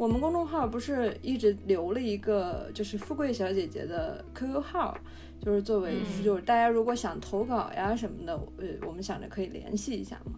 [0.00, 4.96] 我们公众号不是一直留了一个就是富贵小姐姐的 QQ 号，
[5.42, 10.32] 就是作为就是大家如果想投稿呀什么的，呃，我们想着可以联系一下嘛。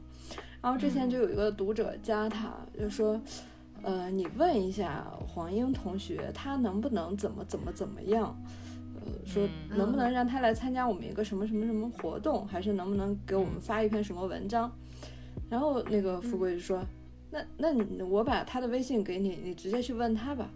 [0.61, 3.23] 然后之前就有一个读者加他，就说，
[3.83, 8.37] 呃，你问一下黄英同学，他能不能怎么怎么怎么样？
[8.97, 14.69] 呃，说能不能让他来参加我们一个什么什么什么活动，还是能不能给我们发一篇什么文章？
[15.49, 16.85] 然后那个富贵就说，
[17.33, 20.49] 那那你我把他的微信给你，你直接去问他吧。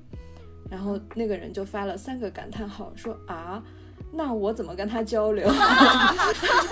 [0.71, 3.61] 然后那个人就发了三个感叹号，说啊，
[4.13, 5.51] 那我怎么跟他交流？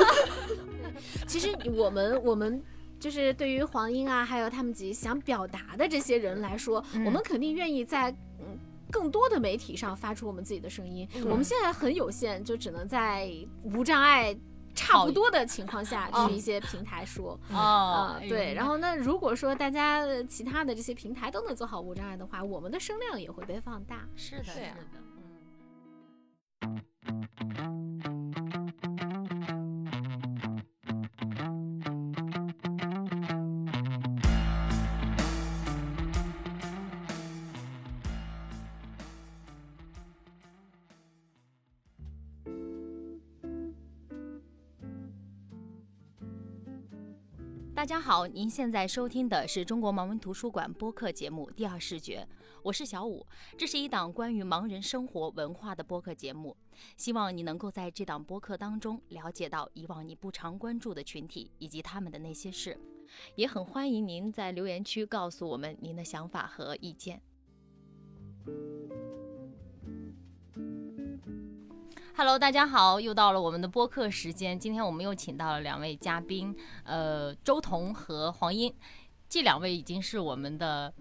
[1.26, 2.62] 其实我们我们。
[3.00, 8.10] 就是对于黄英啊，还有他们几想表达的这些人来说，我们肯定愿意在
[8.40, 8.56] 嗯
[8.90, 11.06] 更多的媒体上发出我们自己的声音。
[11.26, 13.30] 我们现在很有限，就只能在
[13.62, 14.34] 无障碍
[14.74, 18.52] 差不多的情况下去一些平台说啊，对。
[18.54, 24.06] 然后那如果说大家其他的这些平台都能做好无障碍的话，我们的声量也会被放大。
[24.16, 24.76] 是的，是的，
[28.04, 28.23] 嗯。
[47.74, 52.26] 大家好，您现在收听的是中国盲文图书馆播客节目《第二视觉》，
[52.62, 53.26] 我是小五。
[53.58, 56.56] 这是一档关于盲人生活文化的播客节目，
[56.96, 62.78] 希望你能够在这档播客当中了解到以往你不常关注的群体以及他们的那些事，
[63.34, 67.20] 也很欢迎您在留言区告诉我们您的想法和意见。
[72.16, 74.56] Hello，大家好，又到了我们的播客时间。
[74.56, 78.72] 今天我们又请到了两位嘉宾，呃，周彤和黄英，
[79.28, 80.94] 这两位已经是我们的。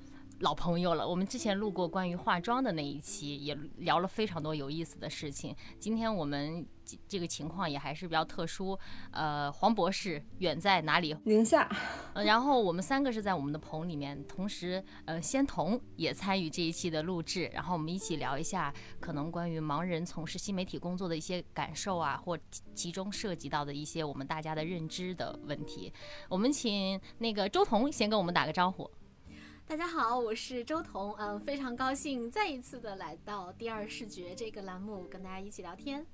[0.44, 5.56] 老朋友了，我们之前录过关于化妆的那一期，也聊了非常多有意思的事情。
[5.80, 6.68] 今天我们
[7.08, 8.78] 这个情况也还是比较特殊，
[9.12, 11.16] 呃，黄博士远在哪里？
[11.24, 11.70] 宁夏。
[12.26, 17.50] 然后我们三个是在我们的棚里面，同时，呃，仙童也参与这一期的录制。
[17.54, 22.38] 然后我们一起聊一下可能关于盲人从事新媒体工作的一些感受啊，或
[22.76, 25.94] 其中涉及到的一些我们大家的认知的问题。
[26.28, 28.92] 我们请那个周彤先跟我们打个招呼。
[29.66, 36.06] 大家好，我是周彤，嗯，非常高兴再一次的来到第二视觉这个栏目，跟大家一起聊天。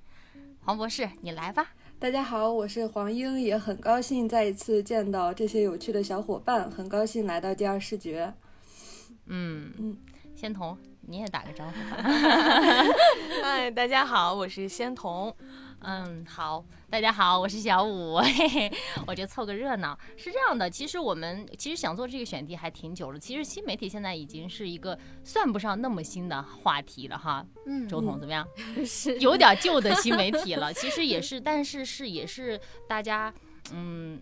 [0.62, 1.72] 黄博士，你来吧。
[1.98, 8.34] 大家好，我是黄英，也很高兴再一次见到这些有趣的小伙伴，很高兴来到第二视觉。
[9.26, 9.98] 嗯嗯，
[10.36, 12.02] 仙童，你也打个招呼吧。
[13.44, 15.36] 嗨，大家好，我是仙童。
[15.82, 18.72] 嗯，好，大家好，我是小五，嘿嘿，
[19.08, 19.98] 我就凑个热闹。
[20.18, 23.20] 是这样的，其实我们其实想做这个选题还挺久了。
[23.20, 27.46] 其实新媒体现在已经是一个算不上那么新的话题了哈。
[27.66, 28.46] 嗯，周彤怎么样？
[28.86, 30.72] 是 有点旧的新媒体了。
[30.76, 33.34] 其实也是，但是是也是大家
[33.72, 34.20] 嗯。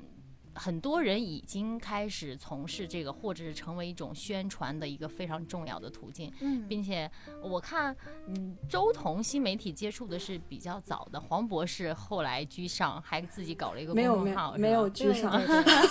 [0.58, 6.32] 很多人已经开始从事这个，或者是成为一种宣传的一个非常重要的途径。
[6.42, 7.10] 嗯，并且
[7.42, 7.96] 我看，
[8.28, 15.40] 嗯，周彤新媒体接触的是比较早的，黄博士后来居上，还自己搞了一个公众号，没有居上，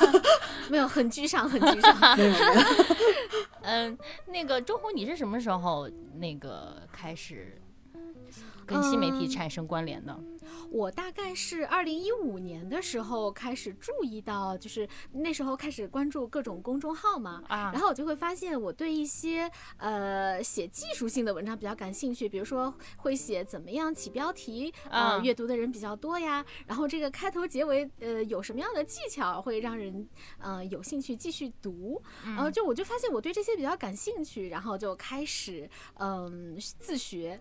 [0.68, 1.96] 没有很居上，很居上。
[3.62, 7.60] 嗯，那个周红，你是什么时候那个开始
[8.64, 10.18] 跟新媒体产生关联的？
[10.70, 30.08] 我大概是二零一五年的时候开始注意到，就是那时候开始关注各种公众号嘛，啊，然后我就会发现我对一些呃写技术性的文章比较感兴趣，比如说会写怎么样起标题，啊，阅读的人比较多呀，然后这个开头结尾呃有什么样的技巧会让人
[30.38, 37.40] 呃有兴趣继续读，然后就我就发现我对这些比较感兴趣，然后就开始嗯自学。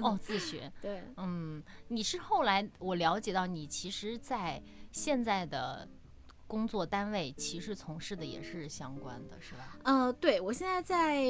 [0.00, 0.72] 哦，自学。
[0.80, 2.45] 对，嗯，你是后来
[2.78, 4.62] 我了解到你其实，在
[4.92, 5.88] 现在的
[6.46, 9.76] 工作单位，其实从事的也是相关的，是吧？
[9.82, 11.24] 呃，对，我现在在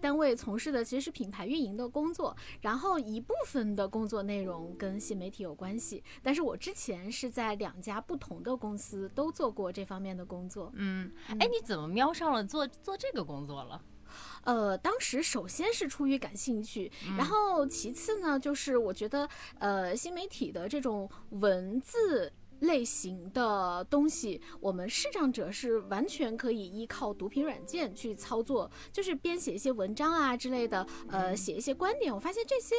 [0.00, 10.70] 单位从事的其实是品牌运营的工作，然后一部分的工作内容跟新媒体有关系，但是我之前是在两家不同的公司都做过这方面的工作。
[10.76, 13.82] 嗯，哎，你怎么瞄上了做做这个工作了？
[14.42, 19.28] 呃，当时首先是出于感兴趣，然后其次呢，就是我觉得，
[19.58, 32.14] 呃，新媒体的这种文字类型的东西，我们视障者是完全可以依靠读屏软件去操作，就是编写一些文章啊之类的，呃，写一些观点。
[32.14, 32.74] 我发现这些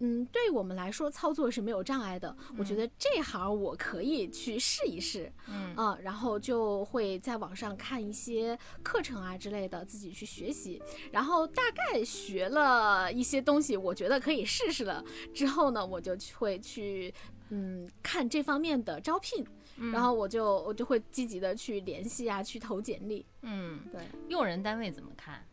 [0.00, 2.34] 嗯，对我们来说操作是没有障碍的。
[2.56, 10.82] 我觉得这行我可以去试一试，嗯啊，然后就会在网上看一些课程啊之类的，自己去学习。
[11.12, 15.04] 然后大概学了一些东西，我觉得可以试试了。
[15.34, 17.12] 之后呢，我就会去
[17.50, 19.46] 嗯看这方面的招聘，
[19.92, 23.26] 然后我就我就会积极的去联系啊，去投简历。
[23.42, 25.44] 嗯，对，用人单位怎么看？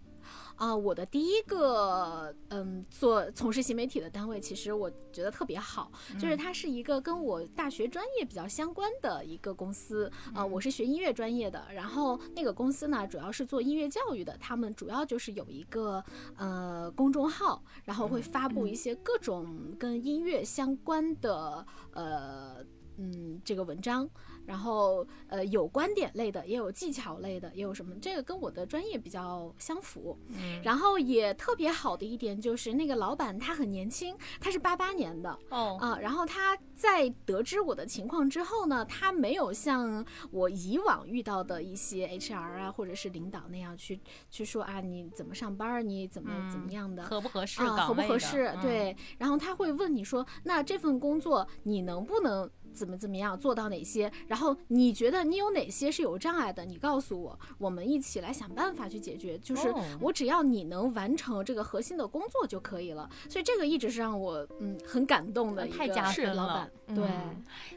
[0.58, 16.04] 啊，我的第一个嗯做从事新媒体的单位，其实我觉得特别好，就是它是一个跟我大学专业比较相关的一个公司啊，我是学音乐专业的，然后那个公司呢主要是做音乐教育的，他们主要就是有一个
[16.36, 22.66] 呃公众号，然后会发布一些各种跟音乐相关的呃
[22.98, 24.10] 嗯这个文章。
[24.48, 27.94] 然后，呃，有观点类的，也有技巧类的，也有什么？
[28.02, 30.18] 这个跟我的专业比较相符。
[30.30, 36.00] 嗯，然后也特别好的一点就是那个老板他很年轻，他是八八年的哦啊。
[36.00, 44.00] 然后他在得知我的情况之后呢，他没有像我以往遇到的一些 HR 啊或者是领导那样去
[44.32, 48.56] 去说啊你怎么上班，你怎么怎么样的，合不合适啊，合不合适？
[48.62, 48.96] 对。
[49.18, 52.50] 然后他会问你说，那这份工作你能不能？
[52.78, 54.12] 怎么怎么样做到哪些？
[54.28, 56.64] 然后你觉得你有哪些是有障碍的？
[56.64, 59.36] 你告诉我，我们一起来想办法去解决。
[59.40, 63.10] 就是我只要你能完成这个核心的工作就可以了。
[63.28, 66.72] 所以这个一直是让我嗯很感动的一个老板。
[66.94, 67.04] 对，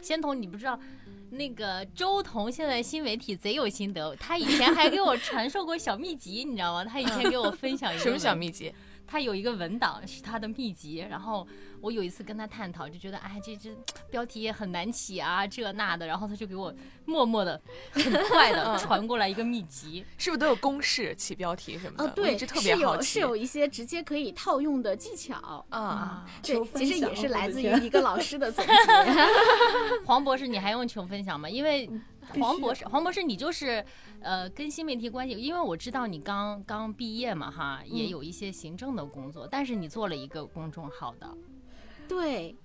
[0.03, 0.79] 仙童，你不知道
[1.31, 6.85] 那个周彤现在新媒体贼有心得，他以前还给我传授过小秘籍，你知道吗？
[6.85, 8.73] 他以前给我分享一个什么小秘籍？
[9.11, 11.47] 他有一个文档是他的秘籍，然后。
[11.83, 13.71] 我有一次跟他探讨，就觉得哎，这这
[14.11, 16.71] 标题也很难起啊，这那的，然后他就给我
[17.07, 17.59] 默默的、
[17.93, 22.05] 很快的传过来一个秘籍，是不是都有公式起标题什么的？
[22.05, 26.27] 哦，对，是有是有一些直接可以套用的技巧啊。
[26.43, 28.73] 对，其实也是来自于一个老师的总结。
[30.05, 31.49] 黄博士，你还用求分享吗？
[31.49, 31.89] 因为
[32.39, 33.85] 黄博士，黄博士，你就是
[34.21, 41.29] 呃跟新媒体关系，因为我知道你刚刚毕业嘛，哈，也有一些行政的工作，但是你做了一个公众号的。
[42.09, 42.57] 对，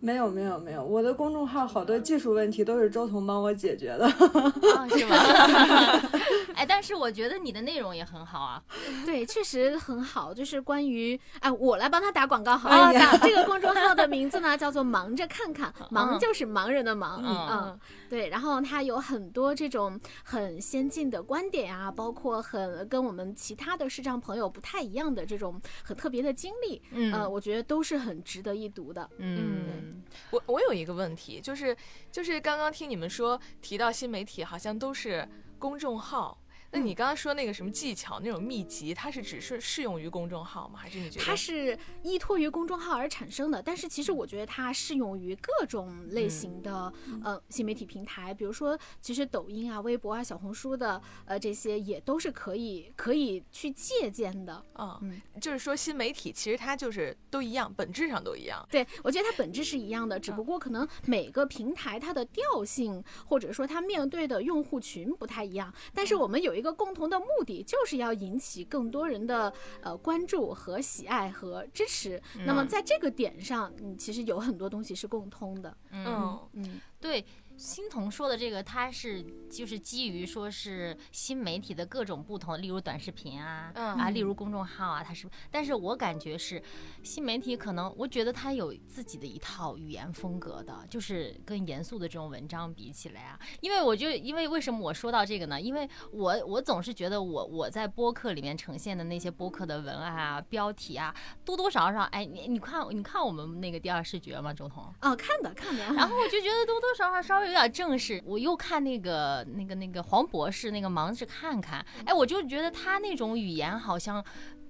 [0.00, 4.08] 没有没有没有，我的公众号好多技术问题都是周彤帮我解决的，
[4.90, 5.16] 是吗？
[6.54, 8.62] 哎，但是我觉得你的内容也很好啊。
[9.04, 12.92] 对，确实很好，就是关于哎，我来帮他打广告好了。
[13.20, 17.78] 这个公众号的名字呢叫做“忙着看看 ”，忙就是盲人的忙，嗯。
[18.14, 29.10] 对，然后他有很多这种很先进的观点啊，包括很跟我们其他的视障朋友不太一样的这种很特别的经历，嗯，呃，我觉得都是很值得一读的。
[29.18, 30.00] 嗯，
[30.30, 31.76] 我我有一个问题，就是
[32.12, 35.28] 就是刚刚听你们说提到新媒体，好像都是
[35.58, 36.38] 公众号。
[36.74, 40.80] 那你刚刚说那个什么技巧那种秘籍，它是只是适用于公众号吗？
[40.82, 43.62] 还是你觉得它是依托于公众号而产生的？
[43.62, 46.92] 但是其实我觉得它适用于各种类型的
[47.22, 54.60] 呃新媒体平台，比如说其实抖音啊、微博啊、小红书的呃这些也都是可以可以去借鉴的。
[54.76, 58.66] 嗯，就是说新媒体其实它就是都一样，本质上都一样。
[58.68, 66.63] 对，我觉得它本质是一样的，只不过可能每个平台它的调性或者说它面对的用户群不太一样，但是我们有一。
[66.63, 69.52] 一个共同的目的就是要引起更多人的
[69.82, 72.20] 呃关注和喜爱和支持。
[72.46, 75.76] 那么在这个点上，你，其实有很多东西是共通的。
[75.92, 77.24] 嗯嗯，对。
[77.56, 85.28] 欣桐说的这个，它是就是基于说是新媒体的各种不同，例如短视频啊，啊，例如公众号啊，它是。
[85.52, 86.60] 但是我感觉是
[87.04, 93.38] 新媒体可能，我觉得它有自己的一套语言风格的，就是跟严肃的这种文章比起来啊。
[93.60, 95.60] 因为我就因为为什么我说到这个呢？
[95.60, 101.14] 因为我我总是觉得我我在播客里面呈现的那些播客的文案啊、标题啊，
[101.44, 104.52] 多多少少，哎，你你看你看我们那个第二视觉吗？
[104.52, 104.92] 周彤？
[105.02, 105.84] 哦，看的看的。
[105.94, 107.43] 然后我就觉得多多少少稍微。
[107.44, 114.24] 有点正式，我又看那个那个那个黄博士那个忙着看看，哎，我就觉得他那种语言好像。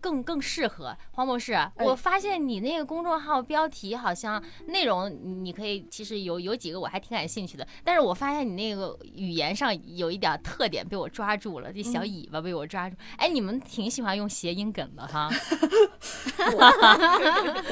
[0.04, 5.11] 更更适合黄博士，我发现你那个公众号标题好像内容
[5.42, 12.94] 你可以，其实有有几个我还挺感兴趣的，但是我发现你那个语言上有一点特点被我抓住了，这小尾巴被我抓住。
[13.16, 15.30] 哎，你们挺喜欢用谐音梗的哈，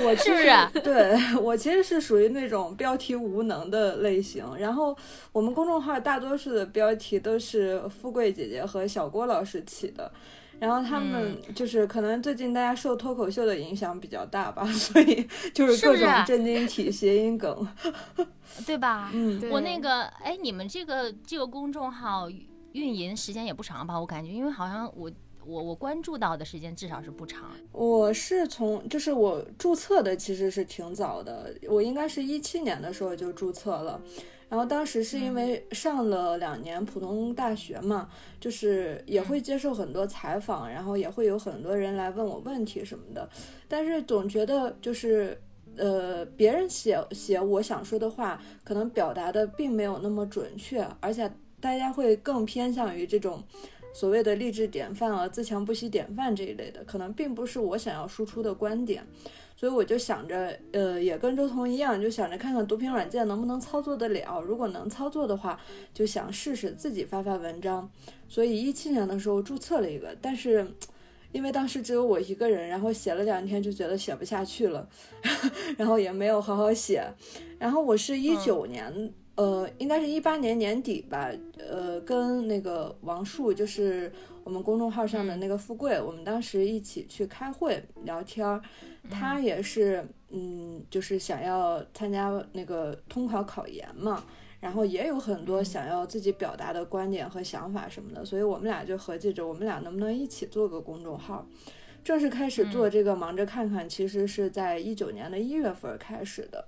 [0.03, 0.81] 我 是不是？
[0.81, 4.97] 对我其实是属于那种标题无能的类型，然后
[5.33, 10.11] 我们公众号大多数的标题都是富贵姐姐和小郭老师起的。
[10.63, 17.67] 然后他们就是可能最近大家受脱口秀的影响比较大吧， 所以就是各种震惊体、谐音梗，
[18.65, 19.11] 对吧？
[19.15, 22.31] 嗯，我那个哎，你们这个这个公众号
[22.73, 23.99] 运营时间也不长吧？
[23.99, 25.11] 我感觉，因为好像我。
[25.45, 27.51] 我我关注到的时间至少是不长。
[27.73, 34.01] 我是从就是我注册的其实是挺早的，我应该是一七年的时候就注册了。
[34.53, 38.07] 然后当时是因为上了两年普通大学嘛，
[38.39, 43.27] 就是也会接受很多采访，然后也会有很多人来问我问题什么的。
[43.67, 45.41] 但是总觉得就是
[45.79, 53.43] 呃，别人写写我想说的话，可能表达的并没有那么准确，而且大家会更偏向于这种
[53.95, 59.03] 所谓的励志典范啊、自强不息典范这一类的，可能并不是我想要输出的观点。
[59.63, 64.41] 所以我就想着，呃，也跟周彤一样，就想着看看读屏软件能不能操作得了。
[64.41, 65.57] 如果能操作的话，
[65.95, 67.89] 就想试试自己发发文章。
[68.29, 70.67] 所以一七年的时候注册了一个，但是
[71.31, 74.89] 因为当时只有我一个人，然后写了两天就觉得写不下去了，
[75.79, 77.07] 然后也没有好好写。
[77.61, 84.13] 然后我是一九年，呃，应该是一八年年底吧，呃，跟那个王树，就是
[84.45, 88.61] 我们公众号上的那个富贵，我们当时一起去开会聊天儿。
[89.11, 94.25] 他也是，嗯，就是想要参加那个通考考研嘛，
[94.61, 101.45] 然后也有很多想要自己表达的观点和想法什么的，所以我们俩就合计着，我们俩能不能一起做个公众号。
[102.05, 106.65] 正式开始做这个，忙着看看，其实是在一九年的一月份开始的，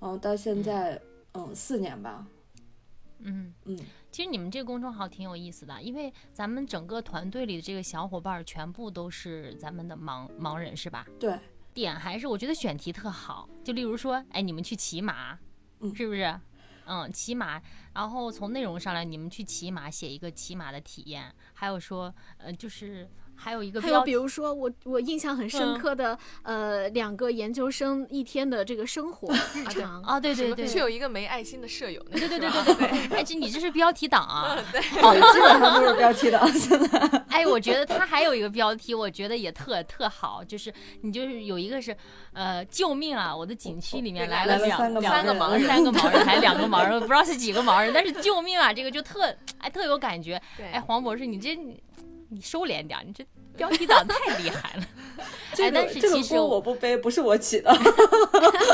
[0.00, 1.00] 嗯，到现在，
[1.32, 2.26] 嗯，四年吧。
[3.24, 3.78] 嗯嗯，
[4.10, 11.06] 其实你们这个公众号挺有意思的，因为咱们整个团队里的这个小伙伴全部都是咱们的盲盲人，是吧？
[11.18, 11.38] 对。
[11.72, 15.38] 点还是我觉得选题特好，就例如说，哎，你们去骑马，
[15.94, 16.38] 是不是？
[16.84, 17.62] 嗯，骑马，
[17.94, 23.08] 然后从内容上来，你们去骑马，写一个骑马的体验，还有说，呃，就是。
[23.42, 32.74] 还有一个，还有比如说我我印象很深刻的，呃，两个研究生一天的这个生活日常啊，对对对，却有一个没爱心的舍友，对对对对
[33.08, 34.80] 对，哎，这你这是标题党啊，对，
[35.32, 37.22] 基本上都是标题党， 现在。
[37.28, 41.96] 哎，我觉得他还有一个标题，我觉得也特特好，就是你就是有一个是，
[42.32, 43.34] 呃，救命啊！
[43.34, 45.00] 我的景区里面来了两三个
[45.34, 48.72] 盲人，三个盲人还两个盲人，不知道是几个盲人，但是救命啊！
[48.72, 50.40] 这个就特哎特有感觉，
[50.72, 51.56] 哎，黄博士，你这
[52.34, 53.24] 你收敛点，你这。
[53.54, 54.84] 标题党太厉害了，
[55.52, 57.70] 这个这个锅我不背，不是我起的，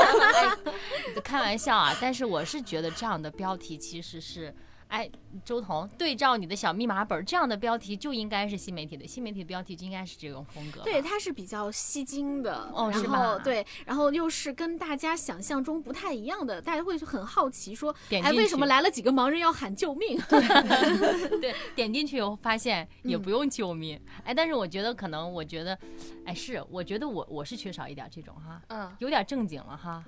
[1.21, 1.93] 开玩笑啊！
[1.99, 4.55] 但是我是觉得这样的标题其实是。
[4.89, 5.07] 哎，
[5.45, 10.81] 周彤，对照你的小密码本，这样的标题就应该是新媒体的，新媒体的标题就应该是这种风格。
[10.81, 20.19] 对，它是比较吸睛的，哦，然后对，然后又是跟大家想象中不太一样的，大家会很好奇说，哎，为什么来了几个盲人要喊救命？
[21.39, 25.77] 对，点进去以后发现也不用救命，哎，但是我觉得可能，我觉得，
[26.25, 30.03] 哎，是，我觉得我我是缺少一点这种哈，嗯，有点正经了哈。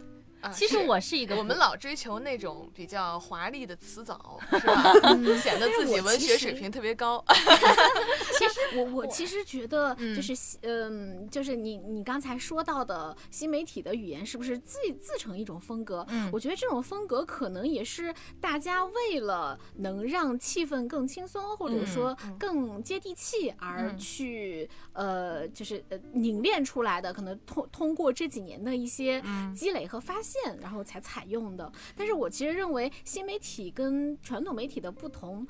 [0.50, 4.94] 其实我是一个，我们老追求那种比较华丽的词藻， 是吧？
[5.42, 7.24] 显得自己文学水平特别高。
[8.38, 16.06] 其实我我其实觉得，就是嗯，就是你你刚才说到的新媒体的语言，是不是自自成一种风格？
[16.10, 27.14] 嗯，我觉得这种风格可能也是大家为了能让气氛更轻松，或者说更接地气而去呃，就是呃凝练出来的。
[27.14, 29.22] 可能通通过这几年的一些
[29.56, 30.31] 积累和发现。
[30.32, 31.70] 线，然后才采用的。
[31.96, 35.46] 但是我其实认为，新媒体跟传统媒体的不同，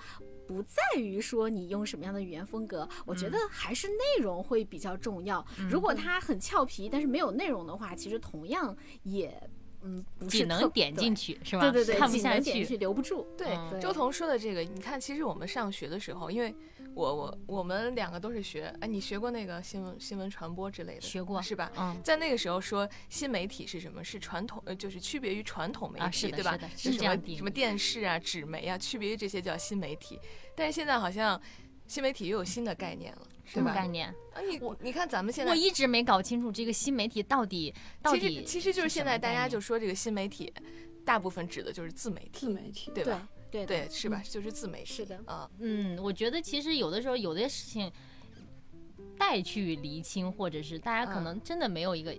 [0.47, 5.45] 不在于说你用什么样的语言风格，我觉得还是内容会比较重要。
[5.69, 9.31] 如果它很俏皮，但是没有内容的话，其实同样也
[9.83, 11.61] 嗯，只能点进去是吧？
[11.61, 13.27] 对对对，看不下去，留不住。
[13.37, 16.53] 对，周彤说的这个，你看，其实我们上学的时候，因为。
[16.93, 21.01] 我我我们两个都是学，哎，你学过那个新闻新闻传播之类的？
[21.01, 21.71] 学过是吧？
[21.77, 24.03] 嗯，在那个时候说新媒体是什么？
[24.03, 26.57] 是传统呃，就是区别于传统媒体，对吧？
[26.75, 30.19] 是什么什么电视啊、纸媒啊，区别于这些叫新媒体。
[30.55, 31.39] 但是现在好像
[31.87, 34.07] 新媒体又有新的概念了，什么概念？
[34.33, 40.53] 啊，你你看咱们现在，我一直没搞清楚这个新媒体到底到底，其实就是现在大家就说这个新媒体，
[41.05, 43.27] 大部分指的就是自媒体，自媒体，对吧？
[43.33, 44.23] 对对对是吧？
[44.27, 47.91] 就是自媒体是的啊，嗯，我觉得其实有的时候有的事情
[49.17, 52.15] 带去厘清，或者是大家可能真的没有一个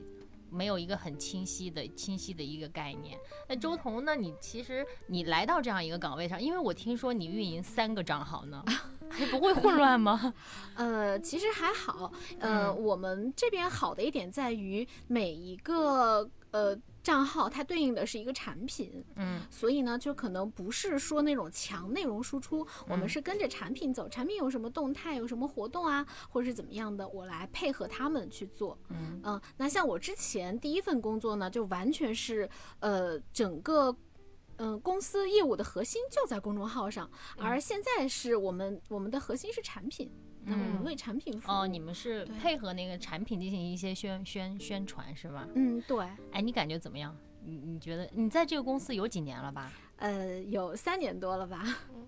[0.50, 3.18] 没有一个很清晰的清晰的一个概念。
[3.48, 4.14] 那周彤呢？
[4.14, 8.62] 你其实你来到这样一个岗位上，因为我听说你运营三个账号呢，
[9.18, 10.34] 你不会混乱吗？
[10.76, 12.12] 呃，其实还好。
[12.38, 16.78] 呃，我们这边好的一点在于每一个呃。
[17.02, 29.20] 账号它对应的是一个产品，嗯，所以呢，就可能不是说那种强内容输出，我们是跟着产品走，产品有什么动态，有什么活动啊，或者是怎么样的，我来配合他们去做，嗯。
[29.24, 29.40] 嗯。
[29.56, 33.96] 那像我之前第一份工作呢，就完全是呃整个
[34.56, 40.10] 嗯公司业务的核心就在公众号上，而现在是我们我们的核心是产品。
[40.44, 41.54] 那我们为产品服务。
[41.54, 45.46] 哦，你们是配合那个产品进行一些宣宣宣传是吧？
[45.54, 46.06] 嗯，对。
[46.32, 47.16] 哎，你感觉怎么样？
[47.44, 49.72] 你你觉得你在这个公司有几年了吧？
[50.02, 51.64] 呃，有三年多了吧，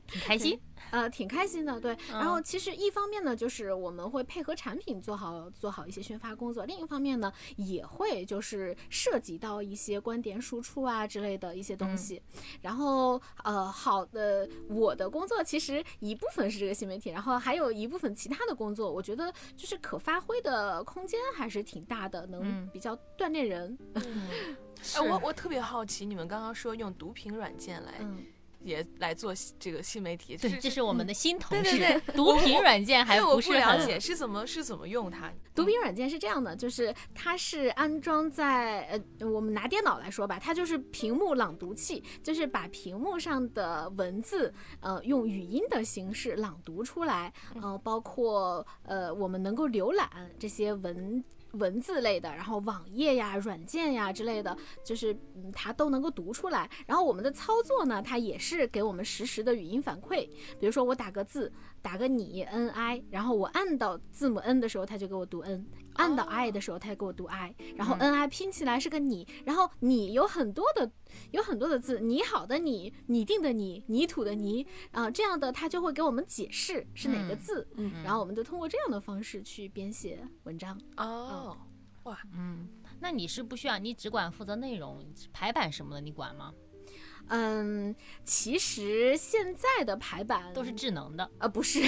[0.09, 0.59] 挺开心，
[0.91, 1.97] 呃，挺开心的，对。
[2.11, 12.21] 然后其实一方面呢，就是我们会配合产品做好做好一些宣发工作；另一方面呢，也会就是涉及到一些观点输出啊之类的一些东西。
[12.61, 23.79] 然后呃，好的，我的工作其实一部分是这个新媒体，然后还有一部分其他的工作，我觉得就是可发挥的空间还是挺大的，能比较锻炼人。
[24.95, 27.95] 哎，我我特别好奇，你们刚刚说用读屏软件来，
[28.61, 31.65] 也来做这个新媒体，对，这是我们的新同事。
[31.65, 35.31] 对对对，读屏软件还不是了解是怎么是怎么用它？
[35.55, 50.09] 读屏软件是这样的，就是它是安装在呃，我们拿电脑来说吧，它就是屏幕朗读器，就是把屏幕上的文字呃用语音的形式朗读出来，呃，包括呃我们能够浏览
[50.39, 51.23] 这些文。
[51.55, 55.17] 文字类的，然后网页呀、软件呀之类的，就是
[55.53, 56.71] 它都能够读出来。
[56.87, 60.29] 然后我们的操作呢，它也是给我们实时的语音反馈。
[60.59, 67.55] 比如说我打个字，打个你 n i，然后我按到字母 n 的时候，它就给我读 n；按到 i 的时候，它就给我读 i。
[67.77, 70.91] 然后 n i 拼起来是个你，然后你有很多的。
[71.31, 80.77] 有很多的字，你好的你，拟定的你，泥土的泥啊，这样的他就会给我们解释是哪个字，嗯，然后我们就通过这样的方式去编写文章。
[80.97, 81.57] 哦，
[82.03, 86.53] 哇，嗯，那你是不需要，你只管负责内容排版什么的，你管吗？
[87.29, 91.81] 嗯，其实现在的排版都是智能的，呃，不是，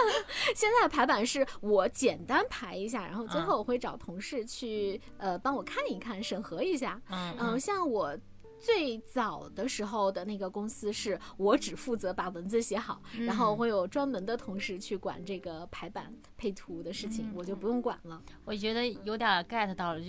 [0.54, 7.00] 现在的排版是我简单排一下，然后最后我会找同事去呃帮我看一看，审核一下。
[7.10, 8.16] 嗯嗯，像我。
[8.60, 18.22] 最早的时候的那个公司是我只负责把文字写好，然后会有专门的同事去管这个排版配图的事情，我就不用管了。
[18.42, 20.06] 我觉得有点 get 到了，就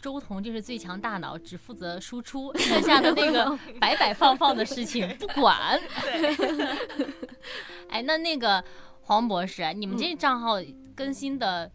[0.00, 5.80] 周彤就是最强大脑，只负责输出， 剩下的那个摆摆放放的事情 不管。
[6.02, 7.08] 对。
[7.90, 8.62] 哎，那那个
[9.02, 10.54] 黄博士，你们这账号
[10.94, 11.70] 更新的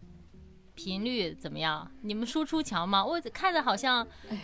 [0.74, 1.90] 频率怎么样？
[2.02, 3.04] 你们输出强吗？
[3.04, 4.42] 我看着好像，哎呀。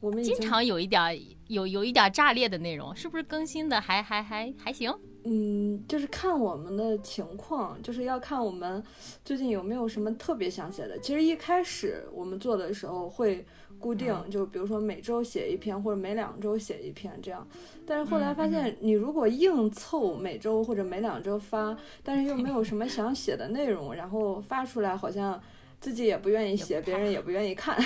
[0.00, 4.92] 我们经常有一点有有一点炸裂的内容，是不是更新的还还还还行？
[5.24, 8.82] 嗯，就是看我们的情况，就是要看我们
[9.24, 10.98] 最近有没有什么特别想写的。
[10.98, 13.44] 其实一开始我们做的时候会
[13.78, 17.46] 固定，就比如说每周写一篇或者每两周写一篇这样。
[17.86, 25.40] 但是后来发现，你如果硬凑每周或者每两周发，但是又没有什么想写的内容，然后发出来好像。
[25.84, 27.76] 自己也不愿意写，别人也不愿意看，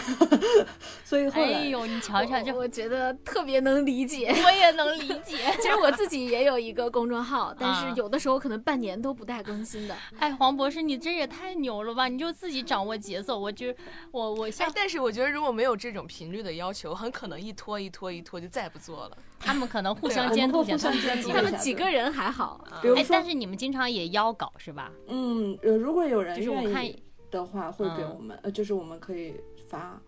[1.05, 5.37] 所以后来，哎呦，你瞧瞧，这我觉得特别能理解，我也能理解。
[5.61, 9.97] 其实我自己也有一个公众号，但是有的时候可能半年都不带更新的。
[10.21, 12.07] 哎，黄博士，你这也太牛了吧！
[12.07, 13.75] 你就自己掌握节奏，我就
[14.13, 19.19] 我我像，但是我觉得如果没有这种频率的要求，很可能一拖一拖一拖就再不做了。
[19.41, 21.31] 他们可能互相监督，互相监督。
[21.31, 24.93] 他们几个人还好，哎，但是你们经常也邀稿是吧？
[25.09, 27.03] 嗯，如果有人愿意。
[27.31, 29.35] 的话会给我们，呃，就是我们可以
[29.69, 30.01] 发，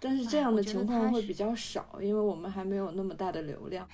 [0.00, 3.88] 但是这样的情况会比较少，因为我们还没有那么大的流量。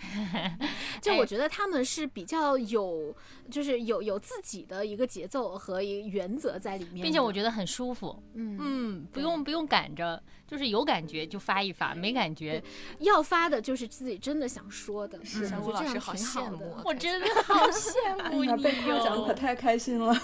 [1.02, 3.14] 就我觉得他们是比较有，
[3.50, 8.22] 就是有有自己的一个节奏和一个原则在里面，并且我觉得很舒服。
[8.34, 12.62] 嗯嗯，不用不用赶着，就是有感觉就发一发，没感觉
[13.00, 15.22] 要发的就是自己真的想说的。
[15.24, 20.14] 是，我觉得这样好羡慕，我真的好羡慕你，被夸奖可太开心了。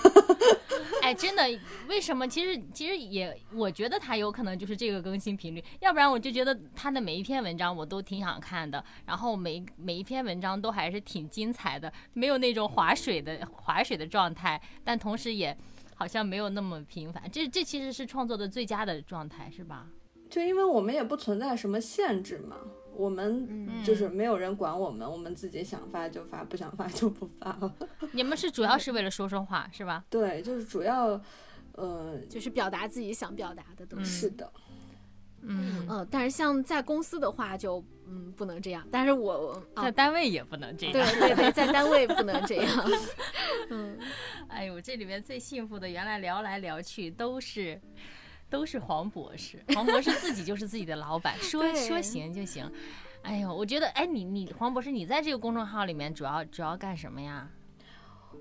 [1.14, 1.42] 真的，
[1.88, 2.27] 为什么？
[2.29, 15.57] 其实其实也，我觉得他有可能就是这个更新频率，要不然我就觉得他的每一篇文章我都挺想看的，然后每每一篇文章都还是挺精彩的，没有那种划水的划水的状态，但同时也
[15.94, 17.23] 好像没有那么频繁。
[17.31, 19.87] 这这其实是创作的最佳的状态，是吧？
[20.29, 22.57] 就因为我们也不存在什么限制嘛，
[23.01, 27.75] 我们就是没有人管我们，我们自己想发就发，不想发就不发了。
[28.13, 30.05] 你们是主要是为了说说话，是吧？
[30.11, 31.21] 对，就是主要，
[31.73, 34.11] 呃，就是表达自己想表达的东西。
[34.11, 34.53] 是的。
[35.43, 42.91] 嗯嗯，但是像在公司的话就嗯不能这样，但是我在单位也不能这样，对对对，在单位不能这样。
[43.71, 43.99] 嗯，
[44.49, 47.81] 哎呦，这里面最幸福的，原来聊来聊去都是
[48.51, 52.71] 都是黄博士，黄博士自己就是自己的老板，说说行就行。
[53.23, 57.49] 哎呦，我觉得，哎，你你黄博士，你在这个公众号里面主要主要干什么呀？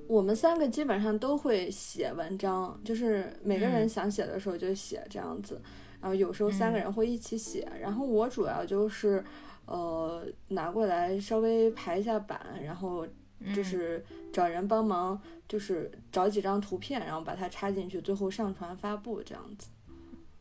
[0.08, 5.62] 我们三个基本上都会写文章，就是每个人想写的时候就写这样子。
[6.02, 9.24] 然后有时候三个人会一起写，然后我主要就是，
[9.66, 13.06] 呃，拿过来稍微排一下版，然后
[13.54, 19.68] 就是找人帮忙，就是找几张图片，然后把它插进去，最后上传发布这样子。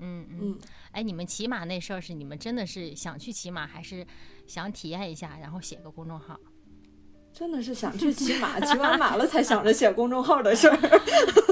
[0.01, 0.59] 嗯嗯，
[0.93, 4.07] 哎，你们骑马那事儿是你们真的是想去骑马，还是
[4.47, 6.39] 想体验一下，然后写个公众号？
[7.33, 10.79] 真的是想去骑马， 骑完马了才想着写公众号的事儿。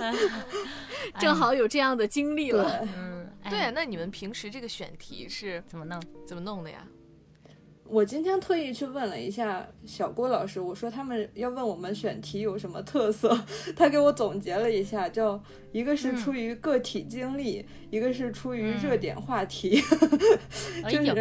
[1.20, 2.80] 正好有这样的经历了。
[2.96, 6.02] 嗯，对，那你们平时这个选题是怎么弄？
[6.26, 6.86] 怎么弄的呀？
[7.88, 13.38] 我今天特意去问了一下小郭老师，我说他们要问我们选题有什么特色，
[13.76, 15.40] 他给我总结了一下，叫
[15.72, 19.80] 一个是出于个体经历，一个是出于热点话题，
[20.90, 21.14] 就是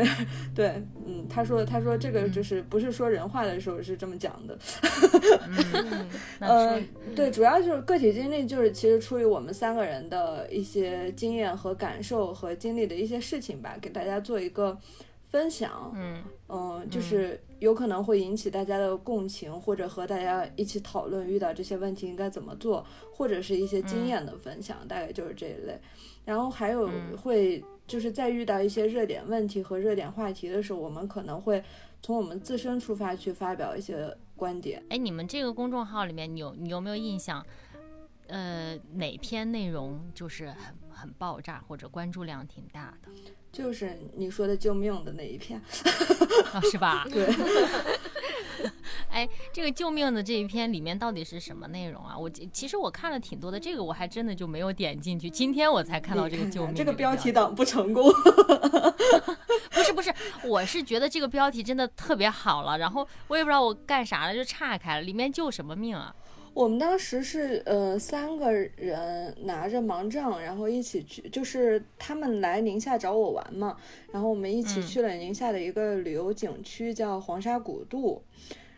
[0.56, 4.58] 对，嗯，他说他说这个就是不是说人话的时候是这么讲的，
[6.39, 14.78] 嗯，对，主要就是个体经历，就是其实出于我们三个人的一些经验和感受和经历的一些事情吧，给大家做一个。
[15.28, 25.80] 分享，嗯嗯，就是有可能会引起大家的共情，或者和大家一起讨论遇到这些问题应该怎么做，或者是一些经验的分享，大概就是这一类。
[26.24, 31.64] 然后还有会就是在遇到一些热点问题和热点话题的时候，我们可能会
[32.02, 34.84] 从我们自身出发去发表一些观点。
[34.90, 37.46] 哎，你们这个公众号里面，你有你有没有印象？
[38.28, 43.10] 呃，哪篇内容就是很很爆炸，或者关注量挺大的？
[43.56, 45.62] 就是你说的救命的那一篇，
[46.70, 47.08] 是吧？
[47.10, 47.26] 对。
[49.10, 52.18] 哎，这个救命的这一篇里面到底是什么内容啊？
[52.18, 55.30] 我其实我看了挺多的，这个我还真的就没有点进去。
[55.30, 56.76] 今天我才看到这个救命。
[56.76, 58.12] 这个标题党不成功。
[59.72, 60.13] 不是不是，
[60.44, 65.02] 我是觉得这个标题真的特别好了，然后我也不知道我干啥了，就岔开了。
[65.02, 66.13] 里面救什么命啊？
[66.56, 73.76] 我们当时是呃三个人拿着盲杖，然后一起去，就是他们来宁夏找我玩嘛，
[74.13, 78.24] 然后我们一起去了宁夏的一个旅游景区，叫黄沙古渡。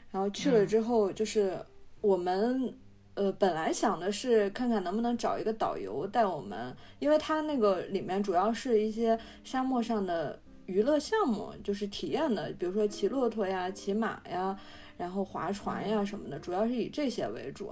[0.10, 1.56] 然后去了之后，就是
[2.02, 2.74] 我们
[3.14, 14.60] 呃本来想的是看看能不能找一个导游带我们，因为他那个里面主要是一些沙漠上的娱乐项目，就是体验的，比如说骑骆驼呀、骑马呀。
[14.98, 17.72] 然后划船呀什么的，主要是以这些为主。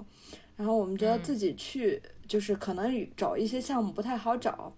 [0.55, 4.73] 然后我们觉得自己去，就是可能找一些项目不太好找。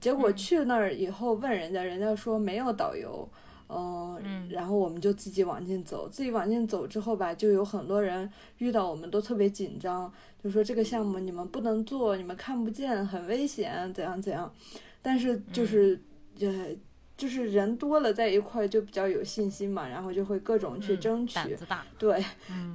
[0.00, 3.28] 结果去那儿以后问人家，人家说没有导游。
[3.68, 6.08] 嗯，然后我们就自己往进走。
[6.08, 10.12] 自己往进走之后吧，就有很多人遇到我们都特别紧张，
[10.44, 14.52] 就说这个项目你们不能做，你们看不见，很危险，怎样怎样。
[15.00, 16.00] 但是就是
[16.40, 16.76] 呃。
[17.22, 22.20] 就是人多了在一块就比较有信心嘛，然后就会各种去争取，胆子大，对，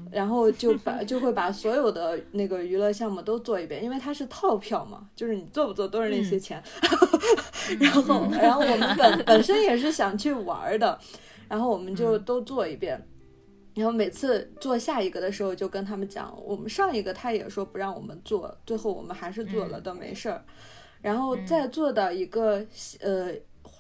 [0.10, 6.64] 然后就把就会把所有的那个娱乐项目都做一遍，因为它是套票嘛，就是你做不做都是那些钱。
[7.78, 10.98] 然后，然后我们本 本身也是想去玩的，
[11.50, 13.06] 然后我们就都做一遍，
[13.74, 20.42] 然后每次做下一个的时候就跟他们讲，我们上一个他也说不让我们做，最后我们还是做了，都没事儿。
[21.02, 22.66] 然后再做到一个
[23.02, 23.34] 呃。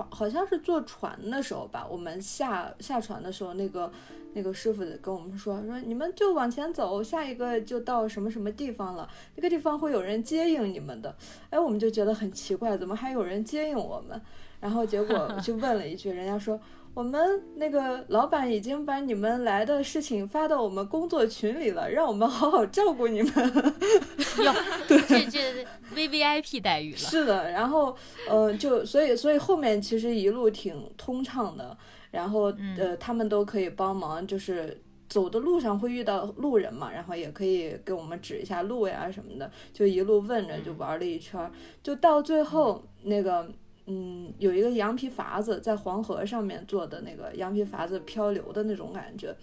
[0.09, 3.91] 好像是坐船的时候吧，我们下下船的时候，那个
[4.33, 11.15] 那个师傅跟我们说说，你们就往前走，下一个就到什么什么地方了，那个地方会有人接应你们的。
[11.49, 14.21] 哎，我们就觉得很奇怪，怎么还有人接应我们？
[14.59, 16.59] 然后结果就问了一句，人家说。
[16.97, 23.31] 我们那个老板已经把你们来的事情发到我们工作群里了，让我们好好照顾你们。
[24.43, 24.51] 哟，
[24.89, 26.97] 这这 V V I P 待遇了。
[26.97, 27.95] 是的，然后
[28.27, 31.77] 呃，就所以所以后面其实一路挺通畅的，
[32.09, 41.51] 然后呃，他们都可以帮忙，就是走的路上会遇到路人嘛，然后也可以给我们指一下路呀什么的，就一路问着就玩了一圈，
[41.83, 43.47] 就到最后那个。
[43.89, 49.33] 嗯，有一个羊皮筏子在黄河上面做的那个羊皮筏子漂流的那种感觉，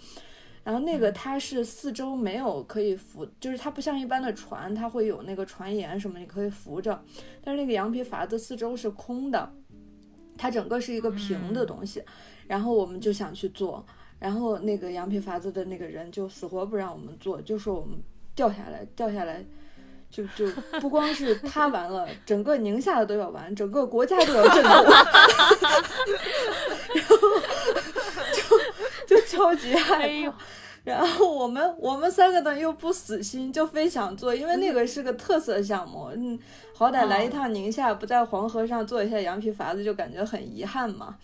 [0.63, 7.03] 然后那个它是四周没有可以扶，就是它不像一般的船，它会有那个船沿什么你可以扶着，
[7.43, 9.51] 但是那个羊皮筏子四周是空的，
[10.37, 12.03] 它整个是一个平的东西，
[12.47, 13.83] 然后我们就想去做，
[14.19, 17.99] 然后那个羊皮筏子的那个人就死活不让我们做，就说我们
[18.35, 19.43] 掉下来，掉下来。
[20.15, 20.47] 就就
[20.81, 24.71] 不光是他完了，整个宁夏的都要完，整个国家都要震动，
[26.95, 27.19] 然后
[29.09, 30.33] 就就超级害怕。
[30.85, 36.39] 然后我们我们三个呢又不死心，就非想做，因为那个是个特色项目，嗯，
[36.77, 41.17] 好歹来一趟宁夏，不在黄河上做一下羊皮筏子，就感觉很遗憾嘛。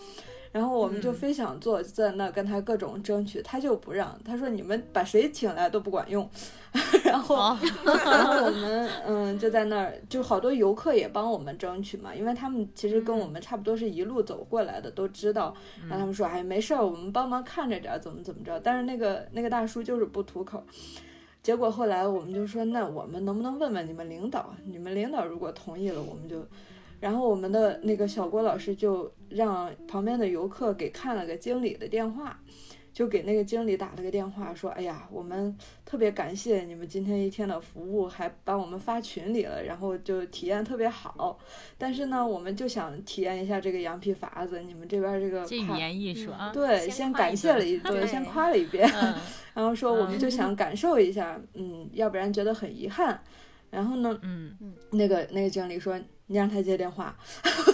[0.52, 6.28] 然后我们就非想做，在那跟他各种争取，他就不让，他说你们把谁请来都不管用。
[7.04, 7.36] 然后，
[7.84, 15.54] 然后我们嗯就在那儿，就好多游客也帮我们争取嘛，因为他们其实跟我们差不多是一路走过来的，都知道。
[15.82, 18.58] 然后他们说哎没事儿，我们帮忙看着点，怎么怎么着。
[18.60, 20.62] 但是那个那个大叔就是不吐口。
[21.42, 24.52] 结果后来我们就说，那我们能不能问问你们领导？
[24.64, 26.44] 你们领导如果同意了，我们就。
[27.00, 32.38] 然后我们的那个小郭老师就让旁边的游客给看了个经理的电话，
[32.92, 41.38] 就给那个经理打了个电话，说：“哎呀，我们特别感谢你们今天一天的服务，还把我们发群里了，然后就体验特别好。
[41.78, 48.86] 但是呢，我们就想体验一下这个羊皮筏子，你们这边这个这语言艺术啊，对，先感谢了一顿，先夸了一遍，
[49.54, 53.22] 然后说我们就想感受一下，嗯，要不然觉得很遗憾。
[53.70, 54.54] 然后呢，嗯，
[54.90, 55.98] 那个那个经理说。”
[56.30, 57.12] 你让他接电话，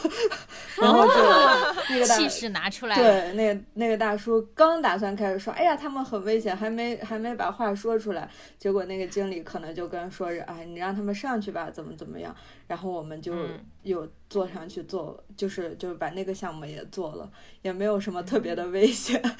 [0.81, 1.13] 然后就
[1.93, 2.97] 那个气势拿出来。
[2.97, 12.35] 对，那个那个大叔刚打算开始说，哎呀，他们很危险，还没还没把话说出来，结果那个经理可能就跟说是，哎，你让他们上去吧，怎么怎么样。
[12.67, 13.35] 然后我们就
[13.83, 19.23] 又坐上去做，就是就是把那个项目也做了，也没有什么特别的危险。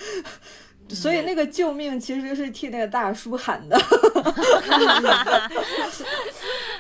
[0.91, 3.77] 所以那个救命其实是替那个大叔喊的。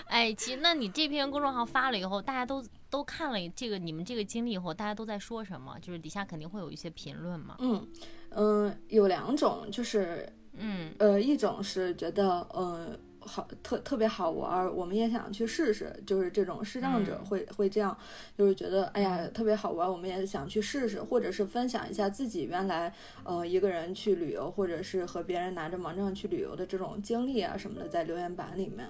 [0.06, 5.78] 哎，其实那你这篇公众号发了以后，大家都都看了这个你们这个经历以后，大家都在说什么？
[5.80, 7.56] 就是底下肯定会有一些评论嘛。
[7.58, 7.88] 嗯
[8.30, 12.98] 嗯，有两种，就是嗯呃，一种是觉得嗯。
[13.28, 15.92] 好，特特别好玩，我们也想去试试。
[16.06, 17.98] 就是这种视障者会会这样，
[18.38, 28.86] 就是觉得哎呀特别好玩，我们也想去试试，或者是分享一下自己原来呃一个人去旅游，或者是和别人拿着盲杖去旅游的这种经历啊什么的，在留言板里面。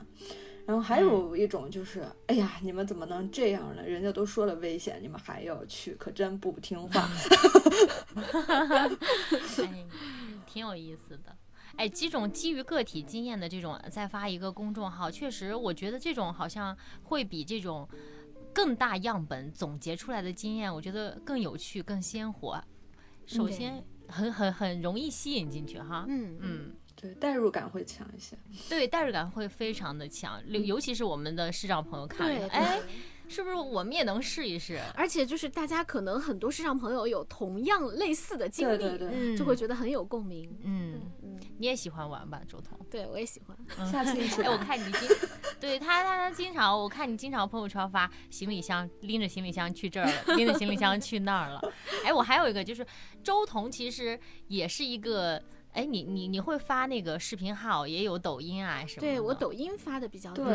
[0.67, 3.83] 然后还有一种就是，哎呀，你们怎么能这样呢？
[3.83, 7.09] 人家都说了危险，你们还要去，可真不听话。
[9.59, 9.87] 哎，
[10.47, 11.37] 挺有意思的。
[11.77, 17.89] 哎，这种基于个体经验的这种再发一个公众号，确实，我觉得这种好像会比这种
[18.53, 22.61] 更大样本总结出来的经验，我觉得更有趣、更鲜活。
[23.27, 26.07] 首先，很很很容易吸引进去哈。
[26.09, 28.37] 嗯嗯，对，代入感会强一些。
[28.69, 32.81] 对，代入感会非常的强，尤其是我们的视障朋友看了，哎。
[33.29, 34.81] 是不是我们也能试一试？
[34.95, 40.49] 而且就是大家可能很多视障朋友有同样类似的经历，对对对，就会觉得很有共鸣。
[40.63, 42.79] 嗯嗯，你也喜欢玩吧，周彤？
[42.89, 43.57] 对，我也喜欢。
[43.91, 44.43] 下次一起。
[44.43, 45.09] 哎，我看你经，
[45.59, 51.61] 对他他他经常，我看你经常朋友圈发行李箱，拎着行李箱去这儿了，拎着行李箱去那儿了。
[52.05, 52.87] 哎，我还有一个就是
[53.25, 55.43] 周彤，其实也是一个。
[55.77, 59.01] 哎，你你你会发那个视频号，也有抖音啊什么？
[59.01, 60.47] 对我抖音发的比较多，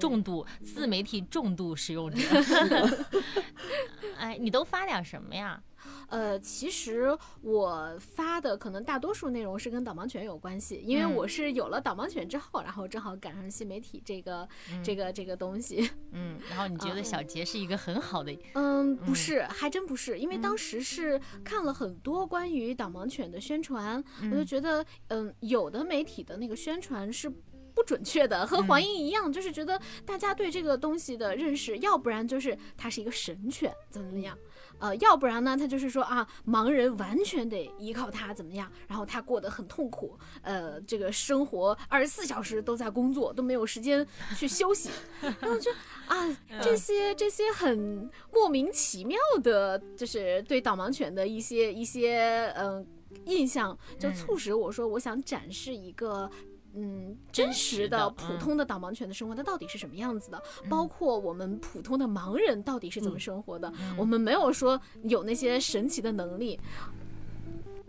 [0.00, 2.18] 重度自媒体重度使用者。
[4.18, 5.62] 哎，你都发点什么呀？
[6.08, 14.48] 呃，其实我发的可能大多数内容是跟导盲犬有关系，因为我是有了导盲犬之后，然后正好赶上新媒体这个
[14.84, 15.90] 这个这个东西。
[16.12, 18.36] 嗯，然后你觉得小杰是一个很好的？
[18.54, 27.28] 嗯，不是，还真不是，因为当时是看了很多关于导盲犬的宣传，我就觉得，嗯，有的媒体的那个宣传是
[27.74, 34.36] 不准确的，和黄英一样，就是觉得大家对这个东西的认识，要不然就是它是一个神犬，怎么怎么样。
[34.78, 35.56] 呃，要不然呢？
[35.56, 38.70] 他就是说啊，盲人完全得依靠他怎么样？
[38.86, 44.90] 然后他过得很痛苦，呃，这个生活二十四小时都在工作，都没有时间去休息。
[45.40, 45.70] 然后就
[46.06, 52.86] 啊，这些这些很莫名其妙的，就是对导盲犬的一些一些嗯
[53.24, 56.30] 印象，就促使我说，我想展示一个。
[56.76, 60.42] 嗯，真实的普通的导盲犬的生活，它到底是什么样子的？
[60.68, 63.72] 包括我们普通的盲人到底是怎么生活的？
[63.96, 66.60] 我们没有说有那些神奇的能力。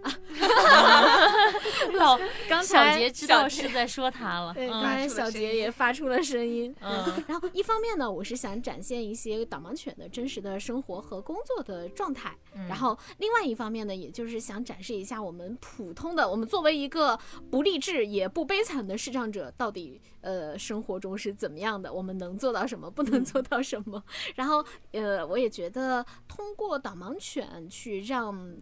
[1.93, 6.73] 老刚小杰知道是在说他了，对，刚才小杰也发出了声音。
[6.81, 12.35] 嗯， 然后一方面呢，我是想展现一些导盲犬的真实的生活和工作的状态，
[12.69, 17.17] 然后另外一方面呢，也就是想展示一下我们普通的，我们作为一个
[17.49, 21.91] 不励志也不悲惨的视障者，到底呃生活中是怎么样的？
[21.91, 22.89] 我们能做到什么？
[22.91, 24.03] 不能做到什么？
[24.35, 28.55] 然后呃，我也觉得通过导盲犬去让。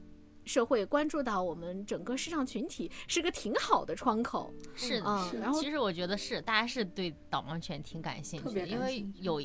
[0.46, 5.32] 社会关注到我们整个市场群体是个挺好的窗口，是的。
[5.40, 9.42] 然后其实我觉得是大家是对导盲犬挺感兴趣的，因为有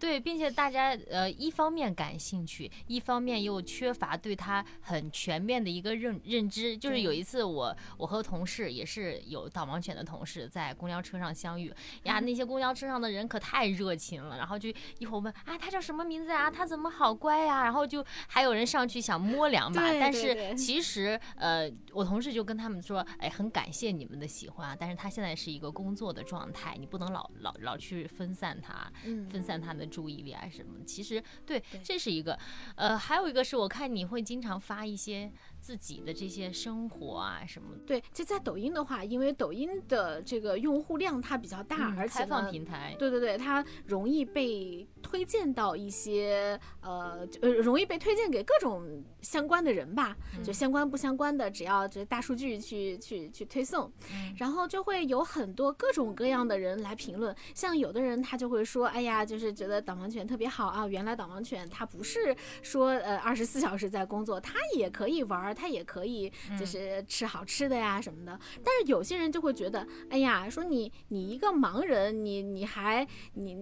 [0.00, 6.74] 对，并且大家呃一方面感兴趣，一方面又缺乏对它很全面的一个认认知。
[6.76, 11.70] 就是有一次我我和同事也是有导盲犬的同事在公交车上相遇
[12.04, 28.90] 呀，那些公交车上的人可太热情了，然后就一会儿问啊他叫什么名字啊，他怎么好乖呀，然后就还有人上去想摸两把，但是其实呃我同事就跟他们说，哎很感谢你们的喜欢，但是他现在是一个工作的状态，你不能老老老去分散他，
[29.30, 29.89] 分散他的。
[29.90, 30.84] 注意力啊什么？
[30.86, 32.38] 其实对，这是一个，
[32.76, 35.30] 呃，还有一个是我看你会经常发一些。
[35.60, 37.68] 自己的这些生活啊什么？
[37.86, 53.92] 对，就在抖音的话，因为抖音的这个用户量它比较大，而且开放平台，对对对，它容易被推荐到一些呃呃，容易被推荐给各种相关的人吧，就相关不相关的，只要这大数据去去去推送，
[54.38, 57.34] 然后就会有很多各种各样的人来评论。
[57.54, 65.49] 像有的人他就会说，哎呀，就是觉得导盲犬特别好啊，原来导盲犬它不是说呃二十四小时在工作，它也可以玩。
[65.54, 68.38] 他也可以，就是吃好吃的呀什么的。
[68.64, 73.56] 但是有些人就会觉得，哎呀，说你你一个盲人，你你还你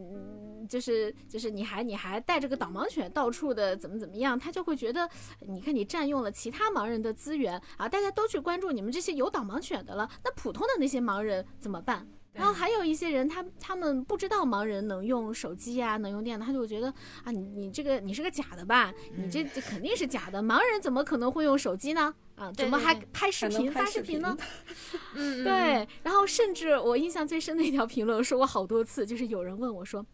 [0.69, 5.09] 就是就是你还你还带着个导盲犬到处的怎么怎么样，他就会觉得，
[5.41, 7.89] 你看你占用了其他盲人的资源啊！
[7.89, 12.07] 大家都去关注你们这些有导盲犬的了，那普通的那些盲人怎么办？
[12.39, 16.89] 然后还有一些人，他他们不知道盲人能用手机呀，能用电脑，他就觉得
[17.25, 18.95] 啊，你你这个你是个假的吧？
[19.17, 22.15] 你这这肯定是假的，盲人怎么可能会用手机呢？
[22.37, 24.37] 啊，怎么还拍视频发视频呢？
[25.17, 25.87] 嗯，对。
[26.05, 30.07] 然后甚至我印象最深的一条评论，说过好多次，就是有人问我说。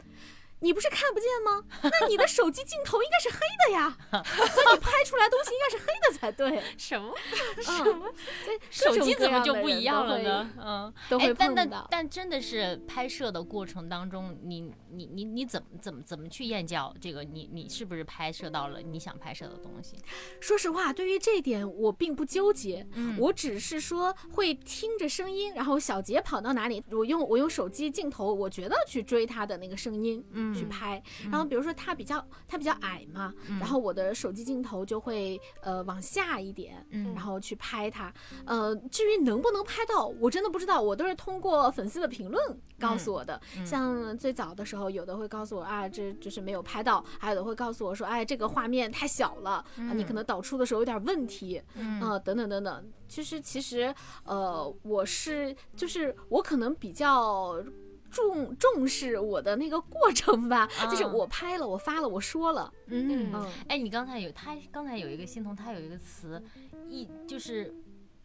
[0.64, 1.62] 你不是看不见吗？
[2.00, 6.62] 那你的手机镜头应该是黑的呀， 所以你拍出来东西应该是黑的才对。
[6.79, 7.14] 什么？
[7.61, 8.11] 什么？
[8.70, 10.50] 手机怎么就不一样了呢？
[10.59, 11.66] 嗯，都会碰到。
[11.66, 17.22] 但但真的是拍摄的过程当中，你你你你怎么怎么怎么去验教这个？
[17.24, 19.98] 你你是不是拍摄到了你想拍摄的东西？
[20.40, 22.87] 说实话，对于这一点我并不纠结，
[23.18, 30.54] 我只是说会听着声音，然后小杰跑到哪里，我用我用手机镜头，我觉得去追他的那个声音，嗯。
[30.55, 38.12] 去拍，然后比如说它比较它比较矮嘛，然后我的手机镜头就会呃往下一点，然后去拍它。
[38.45, 43.40] 呃，至于能不能拍到，我真的不知道，我都是通过粉丝的评论告诉我的。
[43.64, 52.93] 像最早的时候，有的会告诉我啊，这就是没有拍到；还有的会告诉我说，哎，这个画面太小了，啊，你可能导出的时候有点问题，嗯，等等等等。
[53.07, 57.62] 就是其实呃，我是就是我可能比较。
[58.14, 63.31] 重重视我的那个过程吧， 就是我拍了，我发了，我说了，嗯。
[63.35, 66.42] 嗯，哎，你刚才有他刚才有一个心彤，他有一个词，
[66.88, 67.74] 一就是。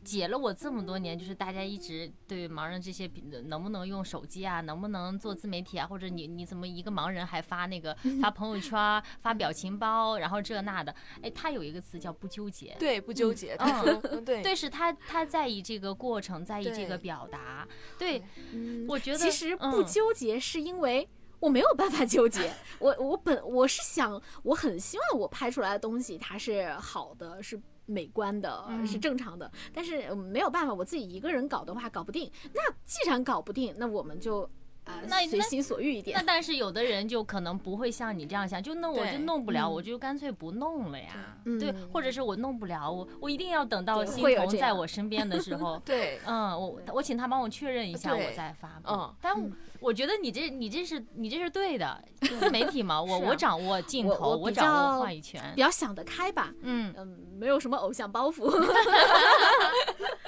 [0.04, 3.10] 解了我这么多年，就是大家一直对盲人这些
[3.46, 18.24] 能不能用手机啊，能不能做自媒体啊，或者你你怎么一个盲人还发那个发朋友圈、发表情包，然后这那的，哎，他有一个词叫不纠结，对，不纠结，嗯，对，对，是他他在意这个过程，在意这个表达，对，
[18.88, 21.08] 我觉得其实不纠结是因为
[21.40, 27.62] 我没有办法纠结，我我本我是想，我很希望我拍出来的东西它是好的，是。
[27.90, 32.32] 美观的是正常的，但是没有办法，我自己一个人搞的话搞不定。
[32.54, 34.50] 那既然搞不定，那我们就
[35.10, 36.18] 呃随心所欲一点。
[36.18, 41.38] 那但是有的人就可能不会像你这样想，就那我就弄不了，我就干脆不弄了呀。
[41.60, 45.80] 对，或者是我弄不了，我我一定要等到欣桐在我身边的时候。
[45.86, 48.82] 对，嗯，我我请他帮我确认一下，我再发。
[48.86, 49.36] 嗯，但。
[49.82, 52.04] 我觉得你这你这是你这是对的，
[52.38, 58.52] 自媒体嘛，我我掌握镜头，我掌握话语权，比较想得开吧，嗯嗯，没有什么偶像包袱。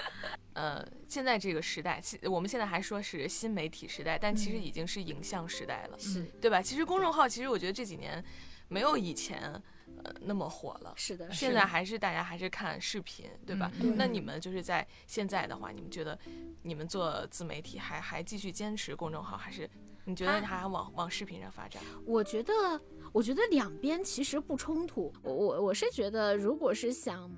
[0.54, 6.62] 呃，现在这个时代，其我们现在还说是新媒体时代，但其实已经是影像时代了，是对吧？
[6.62, 8.24] 其实公众号，其实我觉得这几年
[8.68, 9.62] 没有以前。
[10.04, 13.70] 呃，那么火了，是的，现在还是大家还是看视频，对吧？
[13.98, 16.18] 那你们就是在现在的话，你们觉得
[16.64, 19.70] 你们做自媒体还还继续坚持公众号，还是
[20.06, 21.82] 你觉得还往往视频上发展？
[22.06, 22.54] 我觉得，
[23.12, 25.12] 我觉得两边其实不冲突。
[25.24, 27.30] 我我我是觉得，如果是想。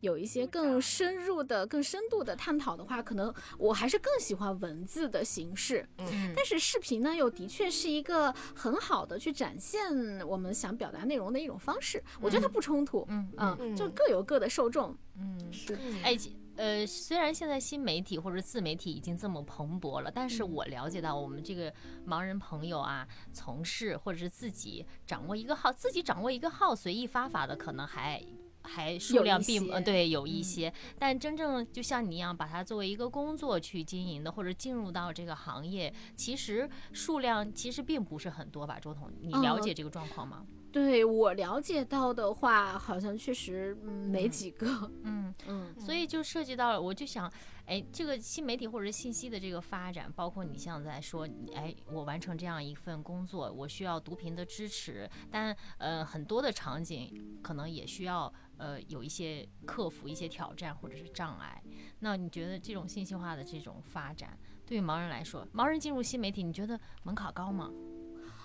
[0.00, 5.86] 有一些更深入的、更深度的探讨的话，可能我还是更喜欢文字的形式。
[5.98, 9.92] 嗯，但是视频呢，又的确是一个很好的去展现
[10.26, 12.02] 我们想表达内容的一种方式。
[12.20, 13.04] 我觉得它不冲突。
[13.10, 14.96] 嗯嗯，就各有各的受众。
[15.18, 15.76] 嗯，是。
[16.04, 16.16] 哎，
[16.56, 21.72] 呃，虽然现在新媒体或者自媒体已经这么蓬勃了，但是我了解到我们这个
[22.06, 28.22] 盲人朋友啊，从事或者是自己掌握一个号，自己掌握一个号随意发法的，可能还。
[28.66, 38.80] 还数量并呃对有一些，但真正就像你一样把它作为一个工作去经营的，或者进入到这个行业，其实数量其实并不是很多吧？
[38.80, 40.46] 周彤，你了解这个状况吗？
[40.74, 44.90] 对我了解到的话，好像确实没几个。
[45.04, 47.32] 嗯嗯，所以就涉及到了，我就想，
[47.66, 61.62] 哎，这个新媒体或者信息的这个发展，包括你像在说，哎，我完成这样一份工作，我需要读屏的支持，但呃，很多的场景可能也需要呃有一些克服一些挑战或者是障碍。
[62.00, 67.70] 那你觉得这种信息化的这种发展，对于盲人来说，盲人进入新媒体，你觉得门槛高吗？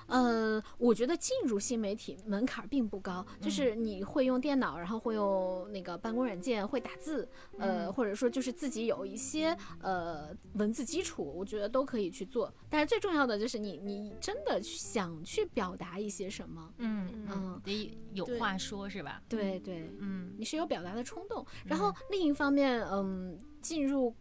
[0.10, 12.53] 呃，我觉得进入新媒体门槛并不高，就是你会用电脑，然后会用那个办公软件，会打字，呃，或者说就是自己有一些呃文字基础，我觉得都可以去做。
[12.70, 19.22] 但是最重要的就是你你真的想去表达一些什么，嗯嗯，得有话说是吧？
[19.30, 21.45] 对对，嗯，你是有表达的冲动。
[21.66, 24.14] 然后另一方面，嗯，进入。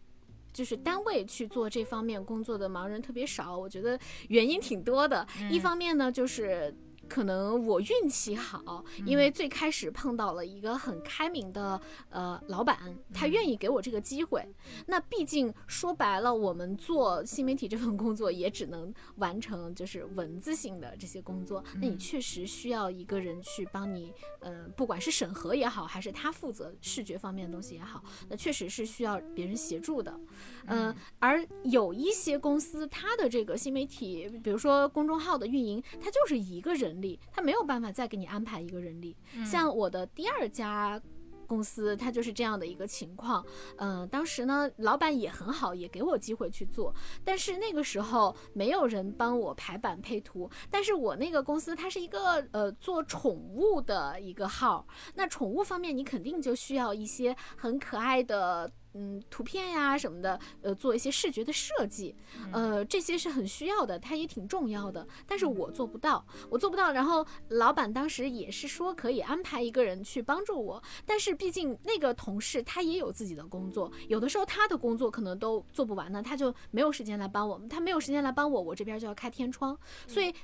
[0.58, 3.96] 就是单位去做这方面工作的盲人特别少，我觉得
[4.26, 5.24] 原因挺多的。
[5.48, 6.74] 一方面呢，就是。
[7.08, 11.80] 可能我运气好，因为最开始碰到了一个很开明的
[12.10, 14.46] 呃老板，他愿意给我这个机会。
[14.86, 21.64] 那毕竟说白了，我们做新媒体这份工作也只能完成就是文字性的这些工作。
[21.80, 30.20] 那你确实需要一个人去帮你，呃，不管是审核也好，还是他负责视觉方面的东西也好，那确实是需要别人协助的。
[30.66, 36.97] 嗯，而有一些公司，它的这个新媒体，比如说公众号的运营，它就是一个人。
[37.00, 39.16] 力，他没有办法再给你安排一个人力。
[39.44, 41.00] 像我的第二家
[41.46, 43.42] 公司，它就是这样的一个情况。
[43.78, 46.94] 嗯，当时呢，老板也很好，也给我机会去做，
[47.24, 50.50] 但是那个时候没有人帮我排版配图。
[50.70, 58.70] 但是我那个公司它是一个呃做宠物的一个号，那宠物方面你肯定就需要一些很可爱的。
[58.94, 62.14] 嗯，图片呀什么的，呃，做一些视觉的设计，
[62.52, 65.06] 呃，这些是很需要的，它也挺重要的。
[65.26, 66.92] 但是我做不到，我做不到。
[66.92, 80.28] 然后老板当时也是说可以安排一个人去帮助我，但是毕竟那个同事他也有自己的工作，有的时候他的工作可能都做不完呢，他就没有时间来帮我们，他没有时间来帮我，我这边就要开天窗，所以。
[80.30, 80.34] 嗯，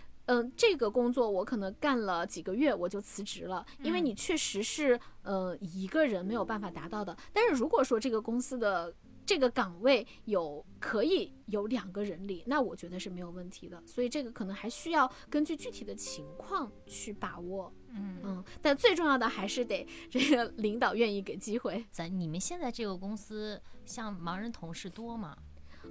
[0.56, 7.16] 这个工作我可能干了几个月，我就辞职了，因为你确实是呃一个人没有办法达到的。
[7.32, 8.94] 但是如果说这个公司的
[9.26, 13.82] 这个岗位有可以有两个人力，那我觉得是没有问题的。
[13.86, 17.72] 所以这个可能还需要根据具体的情况去把握。
[17.88, 21.84] 嗯嗯，但最重要的还是得这个领导愿意给机会。
[21.90, 25.36] 咱你们现在这个公司像盲人同事多吗？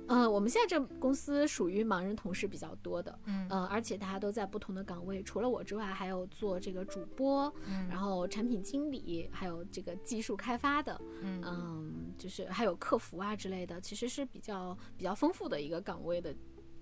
[0.08, 16.36] 呃，我们现在这公司属于盲人同事比较多的，嗯，呃，而且大家都在不同的岗位，除了我之外，还有做这个主播，嗯，然后产品经理，还有这个技术开发的，嗯，就是还有客服啊之类的，其实是比较比较丰富的一个岗位的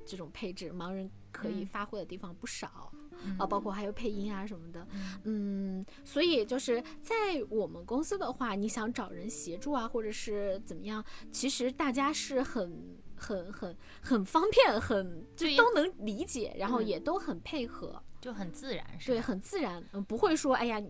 [0.03, 2.91] 这种配置，盲人可以发挥的地方不少
[3.38, 4.88] 啊，包括还有配音啊什么的，
[5.26, 7.15] 嗯，所以就是在
[7.49, 12.99] 我们公司的话，你想找人协助啊，或者是怎么样，其实大家是很。
[13.22, 20.82] 很很很方便，很就都能理解，然后也都很配合，就很自然，是对，很自然，嗯，不会说，哎呀，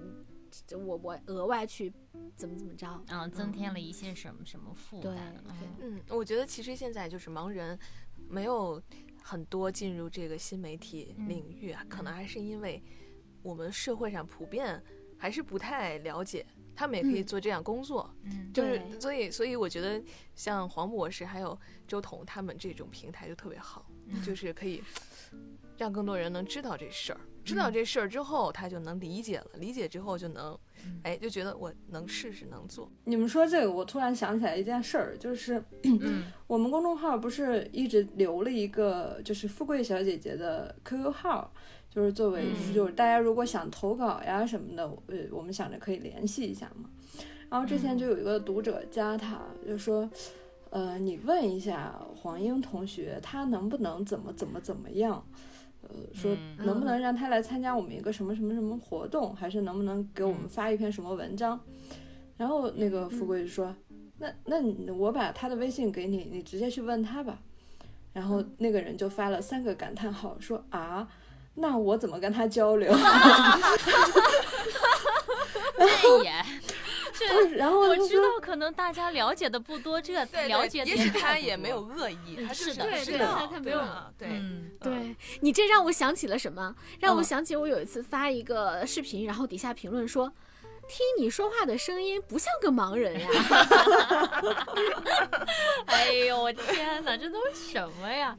[0.72, 1.92] 我我额外去
[2.38, 3.74] 怎么怎么着，嗯，增添。
[3.74, 5.44] 了一些什么什么负担，
[5.82, 7.78] 嗯，我觉得其实现在就是盲人
[8.30, 8.82] 没有
[9.22, 12.82] 很多进入这个新媒体领域啊，可能还是因为
[13.44, 14.82] 我们社会上普遍
[15.18, 16.46] 还是不太了解。
[16.76, 20.02] 他们也可以做这样工作，嗯，就是所以所以我觉得
[20.36, 21.58] 像黄博士还有
[21.88, 23.86] 周彤他们这种平台就特别好，
[24.26, 24.82] 就是可以
[25.78, 30.58] 让更多人能知道这事儿，知道这事儿之后他就能理解了，理解之后就能，
[31.04, 32.90] 哎，就觉得我能试试能做。
[33.04, 35.64] 你们说这个，我突然想起来一件事儿，就是
[36.48, 41.54] 我们公众号不是一直留了一个就是富贵小姐姐的 QQ 号。
[41.94, 46.90] 就是作为，就是大家如果想投稿呀什么的，呃，我们想着可以联系一下嘛。
[47.50, 50.10] 然后之前就有一个读者加他，就说，
[50.70, 55.22] 呃，你问一下黄英同学，他能不能怎么怎么怎么样，
[55.82, 61.60] 呃，说能不能让他来参加我们一个什么什么什么活动，还是能不能给我们发一篇什么文章？
[62.38, 63.76] 然后那个富贵就说，
[64.18, 67.42] 那那我把他的微信给你，你直接去问他吧。
[68.14, 71.06] 然后那个人就发了三个感叹号，说啊。
[71.56, 72.94] 那我怎么跟他交流？
[75.78, 76.32] 这也，
[77.56, 80.14] 然后我知道可能大家了解的不多，这
[80.48, 83.82] 了解也许他也没有恶意，他是的，是的，他没有，
[84.18, 84.42] 对
[84.80, 86.76] 对，你这让我想起了什么？
[87.00, 90.32] 让我想起我有一次发一个视频，然后底下评论说。
[90.88, 93.30] 听你说话的声音不像个盲人呀。
[95.86, 98.36] 哎呦我天哪，这都是什么呀？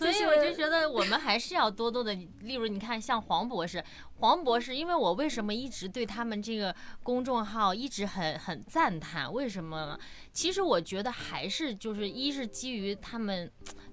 [0.00, 3.84] 所以我就觉得我们还是要多多的，例如你看像黄博士，
[4.18, 9.32] 黄博士，因为我为什么一直对他们这个公众号一直很很赞叹？
[9.32, 9.98] 为什么？
[10.32, 13.50] 其实我觉得还是就是一是基于他们。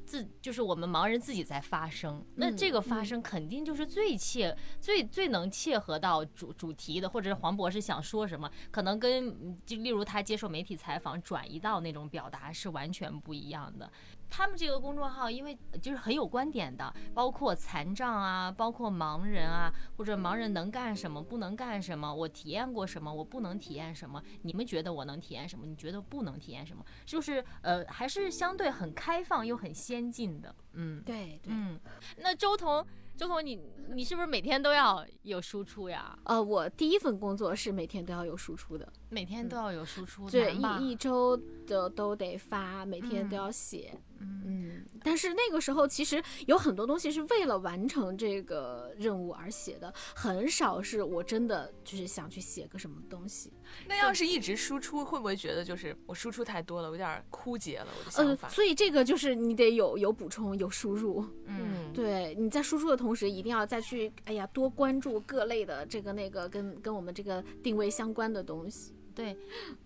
[0.08, 13.92] 自就是我们盲人自己在发声，那这个发声肯定就是最切、最最能切合到主主题的，或者是黄博士想说什么，可能跟就例如他接受媒体采访转移到那种表达是完全不一样的。
[14.30, 25.66] 他们这个公众号，因为就是很有观点的，包括残障啊，包括盲人啊，或者盲人能干什么，不能干什么，我体验过什么，我不能体验什么，你们觉得我能体验什么？
[25.66, 26.84] 你觉得不能体验什么？
[27.06, 30.56] 就是呃，还是相对很开放又很先进的。
[30.74, 31.54] 嗯，对对。
[31.54, 31.80] 嗯，
[32.18, 32.86] 那周彤。
[33.18, 33.60] 周彤，你
[33.96, 36.16] 你是不是每天都要有输出呀？
[36.26, 43.98] 呃，我第一份工作是每天都要有输出的，每天都要有输出，对，一一周的都得发，每天都要写。
[44.20, 53.54] 嗯，但是那个时候其实有很多东西是为了完成这个任务而写的，很少是我真的就是想去写个什么东西。
[53.88, 58.50] 那要是一直输出，会不会觉得就是我输出太多了，有点枯竭了我的想法？
[58.50, 61.24] 所以这个就是你得有有补充，有输入。
[61.46, 68.96] 嗯，对，你在输出的同时，一定要再去哎呀多关注各类的这个那个跟跟我们这个定位相关的东西。
[69.18, 69.36] 对，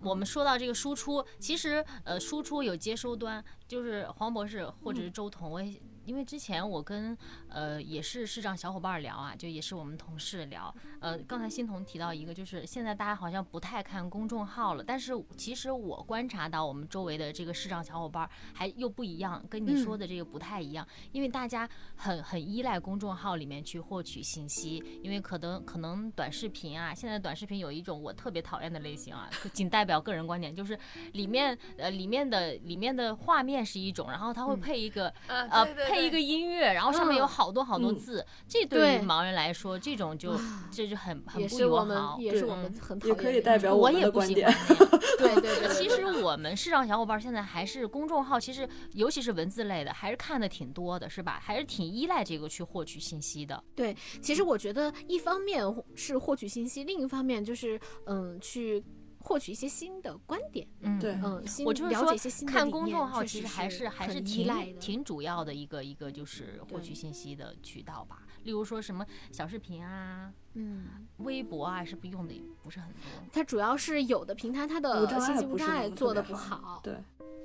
[0.02, 5.82] 我们说到这个输出，其实呃，输出有接收端，就是黄博士或者是周彤，我也。
[6.06, 7.18] 因为之前我跟
[7.50, 10.74] 呃也是视障小伙伴聊啊，就也是我们同事聊。
[11.00, 14.84] 呃，刚才欣桐提到一个，就是现在大家好像不太看公众号了。
[14.84, 20.88] 但是其实我观察到我们周围的这个视障小伙伴还又不一样，跟你说的这个不太一样。
[21.12, 30.78] 因为大家很很依赖公众号里面去获取信息，因为可能可能短视频啊，现在短视频有一种我特别讨厌的类型啊，仅代表个人观点，就是
[31.14, 40.34] 里面呃里面的里面的画面是一种，然后它会配一个呃配一个音乐，然后上面有好多好多字，这对于盲人来说，这种就
[40.72, 44.54] 这就很很不友好，也是我们很也可以代表我也不喜欢。
[45.20, 51.40] 对对对，其实我们视障小伙伴现在还是公众号，其实尤其是文字类的，还是看的挺多的，是吧？
[51.42, 53.64] 还是挺依赖这个去获取信息的。
[53.76, 55.64] 对，其实我觉得一方面
[55.96, 58.84] 是获取信息，另一方面就是嗯去。
[59.22, 68.24] 获取一些新的观点，嗯，对，嗯，我就是说，看公众号其实还是还是挺挺主要的一个一个就是获取信息的渠道吧。
[68.44, 73.00] 例如说什么小视频啊，嗯，微博啊，是不是用的不是很多？
[73.32, 76.96] 它主要是有的平台它的信息无障碍做的不好，对，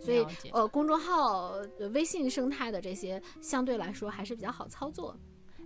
[0.01, 1.53] 所以呃，公众号、
[1.93, 5.15] 微信生态的这些相对来说还是比较好操作。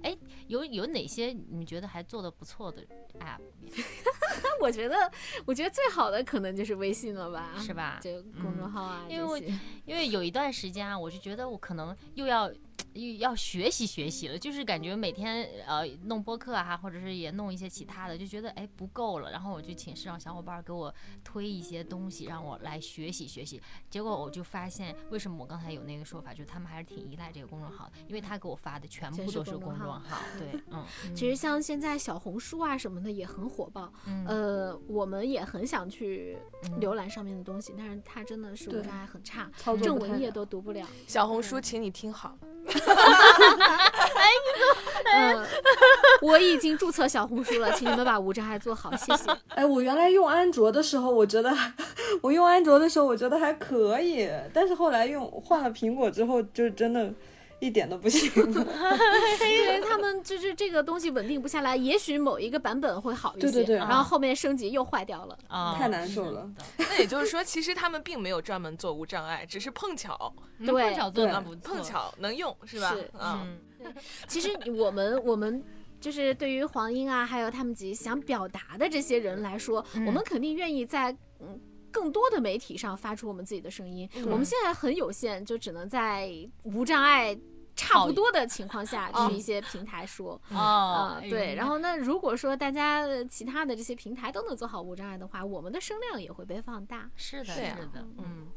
[0.02, 0.16] 哎，
[0.48, 2.82] 有有哪些你觉得还做的不错的
[3.20, 3.38] app？
[4.60, 4.96] 我觉得，
[5.44, 7.98] 我觉得最好的可能就是微信了吧，是吧？
[8.02, 9.38] 就公众号啊，因为我
[9.84, 12.50] 因为有一段时间啊，我就觉得我可能又要。
[13.18, 23.60] 要学习学习了，就是感觉每天呃弄播客啊，或者是也弄一些其他的，就觉得哎不够了，然后我就请市场小伙伴给我推一些东西，让我来学习学习。
[23.88, 30.02] 结果我就发现，为什么我刚才有那个说法，就是他们还是挺依赖这个公众号，因为他给我发的全部都是公众号。
[30.38, 30.84] 对， 嗯，
[31.14, 33.92] 其实像现在小红书啊什么的也很火爆，
[34.26, 36.36] 呃，我们也很想去
[36.80, 39.50] 浏览上面的东西，但是它真的是无障碍很差，
[39.82, 40.86] 正文页都读不了。
[41.06, 42.38] 小红书，请你听好。
[44.14, 45.46] 哎，你怎么？
[46.22, 49.30] 我已经注册小红书了，请你们把无障碍做好，谢谢。
[49.54, 51.54] 哎，我原来用安卓的时候，我觉得
[52.22, 57.10] 我用安卓的时候，我觉得还可以，但是后来用换了苹果之后，就真的。
[57.60, 61.76] 一点都不行， 因为他们就是这个东西稳定不下来。
[61.76, 65.76] 也许某一个版本会好一些，对对对，然后后面升级又坏掉了，啊。
[65.78, 66.50] 太难受了。
[66.78, 70.34] 那也就是说，其实他们并没有专门做无障碍，只是碰巧，
[70.66, 72.96] 碰巧做的不碰巧能用是吧？
[73.20, 73.58] 嗯，
[74.26, 75.62] 其实我们我们
[76.00, 81.60] 就是对于黄英啊，还有他们几想表达的这些人来说，我们肯定愿意在嗯。
[81.92, 86.30] 更多的媒体上发出我们自己的声音，我们现在很有限，就只能在
[86.62, 87.36] 无障碍
[87.80, 91.54] 差不多的情况下去一些平台说啊，对。
[91.54, 97.10] 然后那如果说大家其他的这些平台都能做好无障碍的话，我们的声量也会被放大。
[97.16, 97.60] 是的，是
[97.92, 98.48] 的，嗯。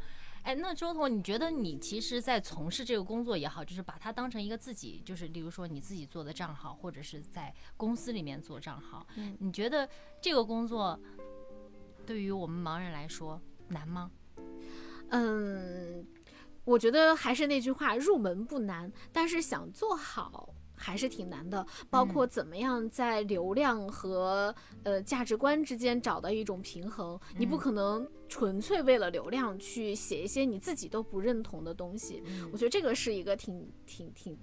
[0.44, 9.08] 哎，那周彤，你觉得你其实，在从事这个工作也好，就是把它当成一个自己，就是例如说你自己做的账号，或者是在公司里面做账号，
[9.40, 9.88] 你觉得
[10.22, 11.00] 这个工作？
[12.06, 14.12] 对于我们盲人来说难吗？
[15.12, 16.06] 嗯，
[16.66, 21.66] 我觉得还是那句话，入门不难，但是想做好还是挺难的。
[21.90, 24.54] 包括怎么样在流量和
[24.84, 32.24] 呃价值观之间找到一种平衡，你不可能纯粹为了流量去写一些你自己都不认同的东西。
[32.52, 34.38] 我觉得这个是一个挺挺挺。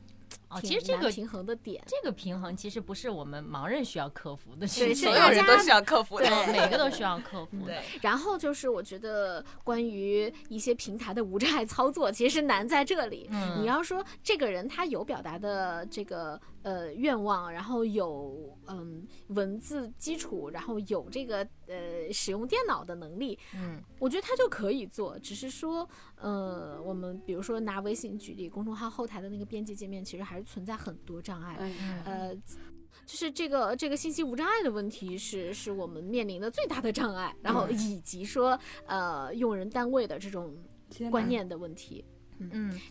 [0.51, 7.65] 哦，其实这个平衡的点，这个平衡其实不是我们盲人需要克服的，是所有人都需要克服的，每个都需要克 服。
[7.65, 7.81] 对。
[8.03, 13.29] 然后就是我觉得关于一些平台的无障碍操作，其实难在这里。
[13.31, 13.63] 嗯。
[13.63, 25.19] 你要说这个人他有表达的这个呃愿望，然后有嗯文字基础，然后有这个呃使用电脑的能力，嗯，我觉得他就可以做。
[25.21, 30.41] 只是说，呃，我们比如说拿微信举例，公众号后台的那个编辑界面，其实还是。
[30.51, 31.57] 存在很多障碍，
[32.05, 40.57] 呃，就是这个这个信息无障碍的问题是是我们面临的最大的障碍，然后以及说呃用人单位的这种
[41.09, 42.20] 观念的问题，嗯，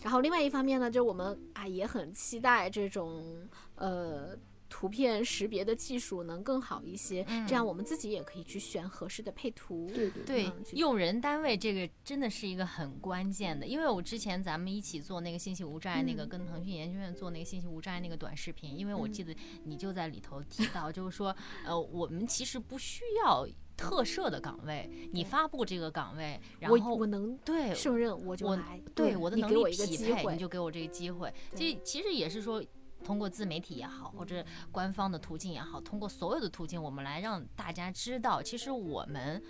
[0.01, 4.37] 然后另外一方面呢，就是我们啊也很期待这种呃。
[4.71, 9.89] 图片识别的技术能更好一些，这样我们自己也可以去选合适的配图。
[9.95, 21.35] 对对对，用人单位这个真的是一个很关键的，因为我之前咱们一起做那个信息无障碍那个，跟腾讯研究院做那个信息无障碍那个短视频，因为我记得你就在里头提到，就是说，
[21.65, 23.47] 呃，我们其实不需要
[23.79, 31.33] 特设的岗位，你发布这个岗位，然后我能对胜任我就来，对我的能力匹配，你就给我这个机会。
[31.55, 32.61] 这其实也是说。
[33.01, 39.41] 通过自媒体也好，或者官方的途径也好，通过所有的途径，我们来让大家知道，其实我们，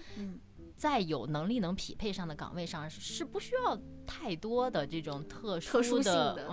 [0.75, 3.75] 在有能力能匹配上的岗位上，是不需要。
[4.09, 6.47] 太多的这种特殊特殊性的，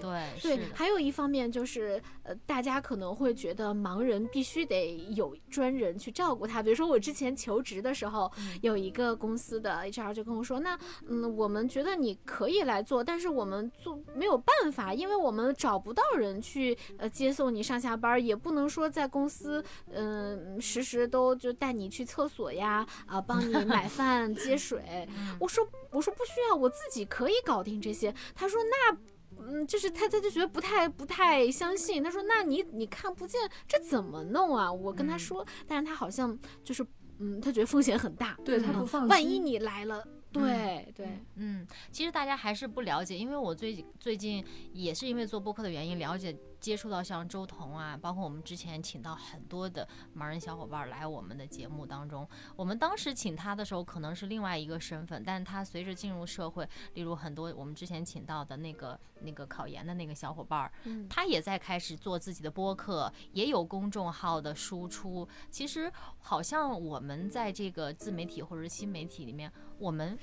[0.00, 6.62] 对对对，还有一方面就是，呃，大家可能会觉得盲人必须得有专人去照顾他。
[6.62, 8.30] 比如说我之前求职的时候，
[8.60, 10.78] 有一个公司的 HR 就跟我说，那
[11.08, 25.08] 嗯，我们觉得你可以来做，但是我们做没有办法，因为我们找不到人去呃接送你上下班，也不能说在公司嗯时时都就带你去厕所呀，啊，帮你买饭 接水。
[25.40, 26.97] 我说我说不需要，我自己。
[27.04, 28.96] 可以搞定这些，他说那，
[29.40, 34.72] 嗯，就是他他就觉得不太不太相信，他说那你你看不见这怎么弄啊？
[34.72, 36.86] 我跟他说，但是他好像就是，
[37.18, 40.06] 嗯，他觉得风险很大，对他不放心，万一你来了。
[40.30, 44.44] 对对，嗯，其实大家还是不了解，因为我最最近
[44.74, 49.86] 也是因为做播客的原因，了解接触到像周彤啊，包括我们之前请到很多的
[50.16, 52.28] 盲人小伙伴来我们的节目当中。
[52.56, 60.70] 我们当时请他的时候可能是另外一个身份，但他随着进入社会，例如很多我们之前请到的那个那个考研的那个小伙伴，
[61.08, 65.28] 他也在开始做自己的播客，也有公众号的输出。
[65.50, 70.18] 其实好像我们在这个自媒体或者是新媒体里面，我们。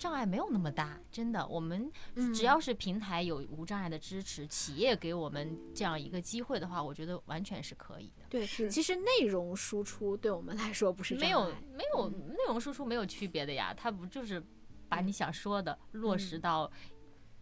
[0.00, 1.46] 障碍没有那么大，真的。
[1.46, 1.92] 我们
[2.34, 8.24] 只要是平台有无障碍的支持，企业给我们这样一个机会的话，我觉得完全是可以的。
[8.30, 14.42] 对，其实内容输出对我们来说不是没有没有内容输出没有区别的呀，它不就是
[14.88, 16.70] 把你想说的落实到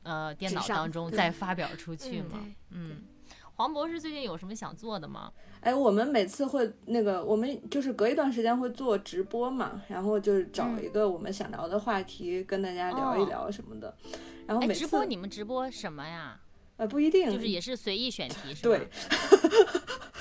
[0.02, 2.44] 呃电脑当中再发表出去吗？
[2.70, 3.04] 嗯。
[3.54, 5.32] 黄博士最近有什么想做的吗？
[5.68, 13.94] 哎，我们每次会那个，我们就是隔一段时间会做直播嘛，然后就是找一个我们想聊的话题跟大家聊一聊什么的。
[14.46, 16.40] 然后每次直播你们直播什么呀？
[16.78, 18.78] 呃，不一定，就是也是随意选题是吧？
[18.78, 18.88] 对，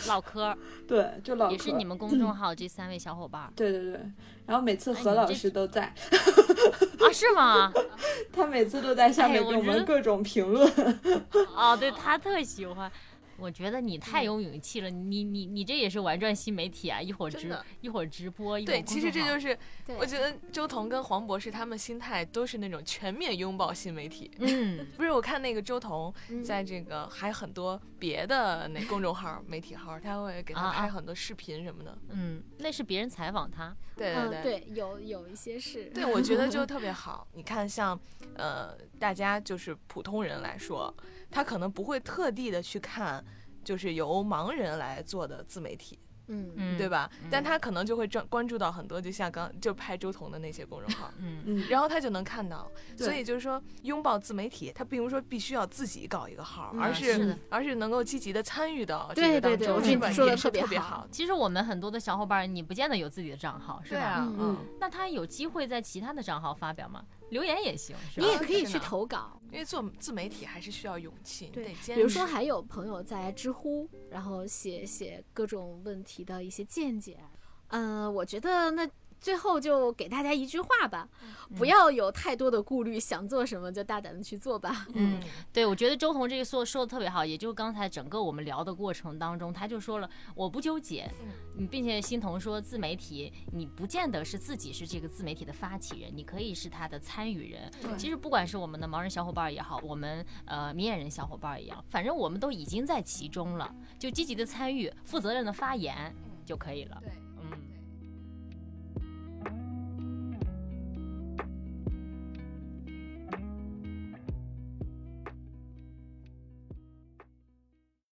[0.10, 0.54] 唠嗑。
[0.86, 1.54] 对，就唠嗑。
[1.54, 3.50] 也是你们公众号这三位小伙伴。
[3.56, 4.02] 对对对，
[4.46, 5.84] 然后每次何老师都在。
[5.84, 7.72] 啊，是吗？
[8.34, 10.70] 他每次都在下面给我们各种评论。
[11.56, 12.92] 哦，对他特喜欢。
[13.38, 17.00] 我觉得你太有勇气了，你你你这也是玩转新媒体啊！
[17.02, 19.58] 一会儿直一会儿直播，一会儿对，其实这就是
[19.98, 24.32] 我觉得周彤跟黄博士他们心态都是那种全面拥抱新媒体。
[24.40, 26.14] 嗯， 不是，我看那个周彤
[26.44, 31.98] 在这个还很多别的那公众号、媒体号，他会给他拍很多视频什么的。
[32.10, 33.76] 嗯，那是别人采访他。
[33.96, 35.86] 对对对，有有一些是。
[35.94, 37.28] 对，我觉得就 特别好。
[37.34, 38.00] 你看，像
[38.36, 40.94] 呃，大家就是普通人来说。
[41.30, 43.24] 他可能不会特地的去看，
[43.64, 46.00] 就是由盲人来做的自媒体。
[46.30, 47.10] 嗯对吧？
[47.32, 52.70] 但他可能就会专关注到很多，就像刚就拍周彤的那些公众号，嗯嗯，然后他就能看到。
[52.98, 61.08] 所以就是说，拥抱自媒体，他并不是说必须要自己搞一个号，而是而是能够积极的参与到这个当中，说的特别好。
[61.14, 64.28] 其实我们很多的小伙伴，你不见得有自己的账号，是吧？
[64.38, 67.06] 嗯，那他有机会在其他的账号发表吗？
[67.30, 77.20] 留言也行，你也可以去投稿，因为做自媒体还是需要勇气，对，比如说还有朋友在知乎，然后写写各种问题的一些见解，
[77.68, 78.90] 嗯，我觉得那
[79.20, 81.08] 最后就给大家一句话吧，
[81.56, 84.88] 不要有太多的顾虑，想做什么就大胆的去做吧。
[84.94, 85.20] 嗯，
[85.52, 91.10] 对，我觉得周彤这个说说的特别好，也就是刚才整个我们聊的过程当中，他就说了我不纠结，
[91.58, 97.72] 嗯，并且欣桐说自媒体你不见得是自己是这个自媒体的发起人，你可以是他的参与人。
[97.98, 106.16] 其实不管是我们的盲人小伙伴也好，我们呃明眼人小伙伴一样，反正我们都已经在其中了，就积极的参与，负责任的发言
[106.46, 106.98] 就可以了。
[107.02, 107.12] 对。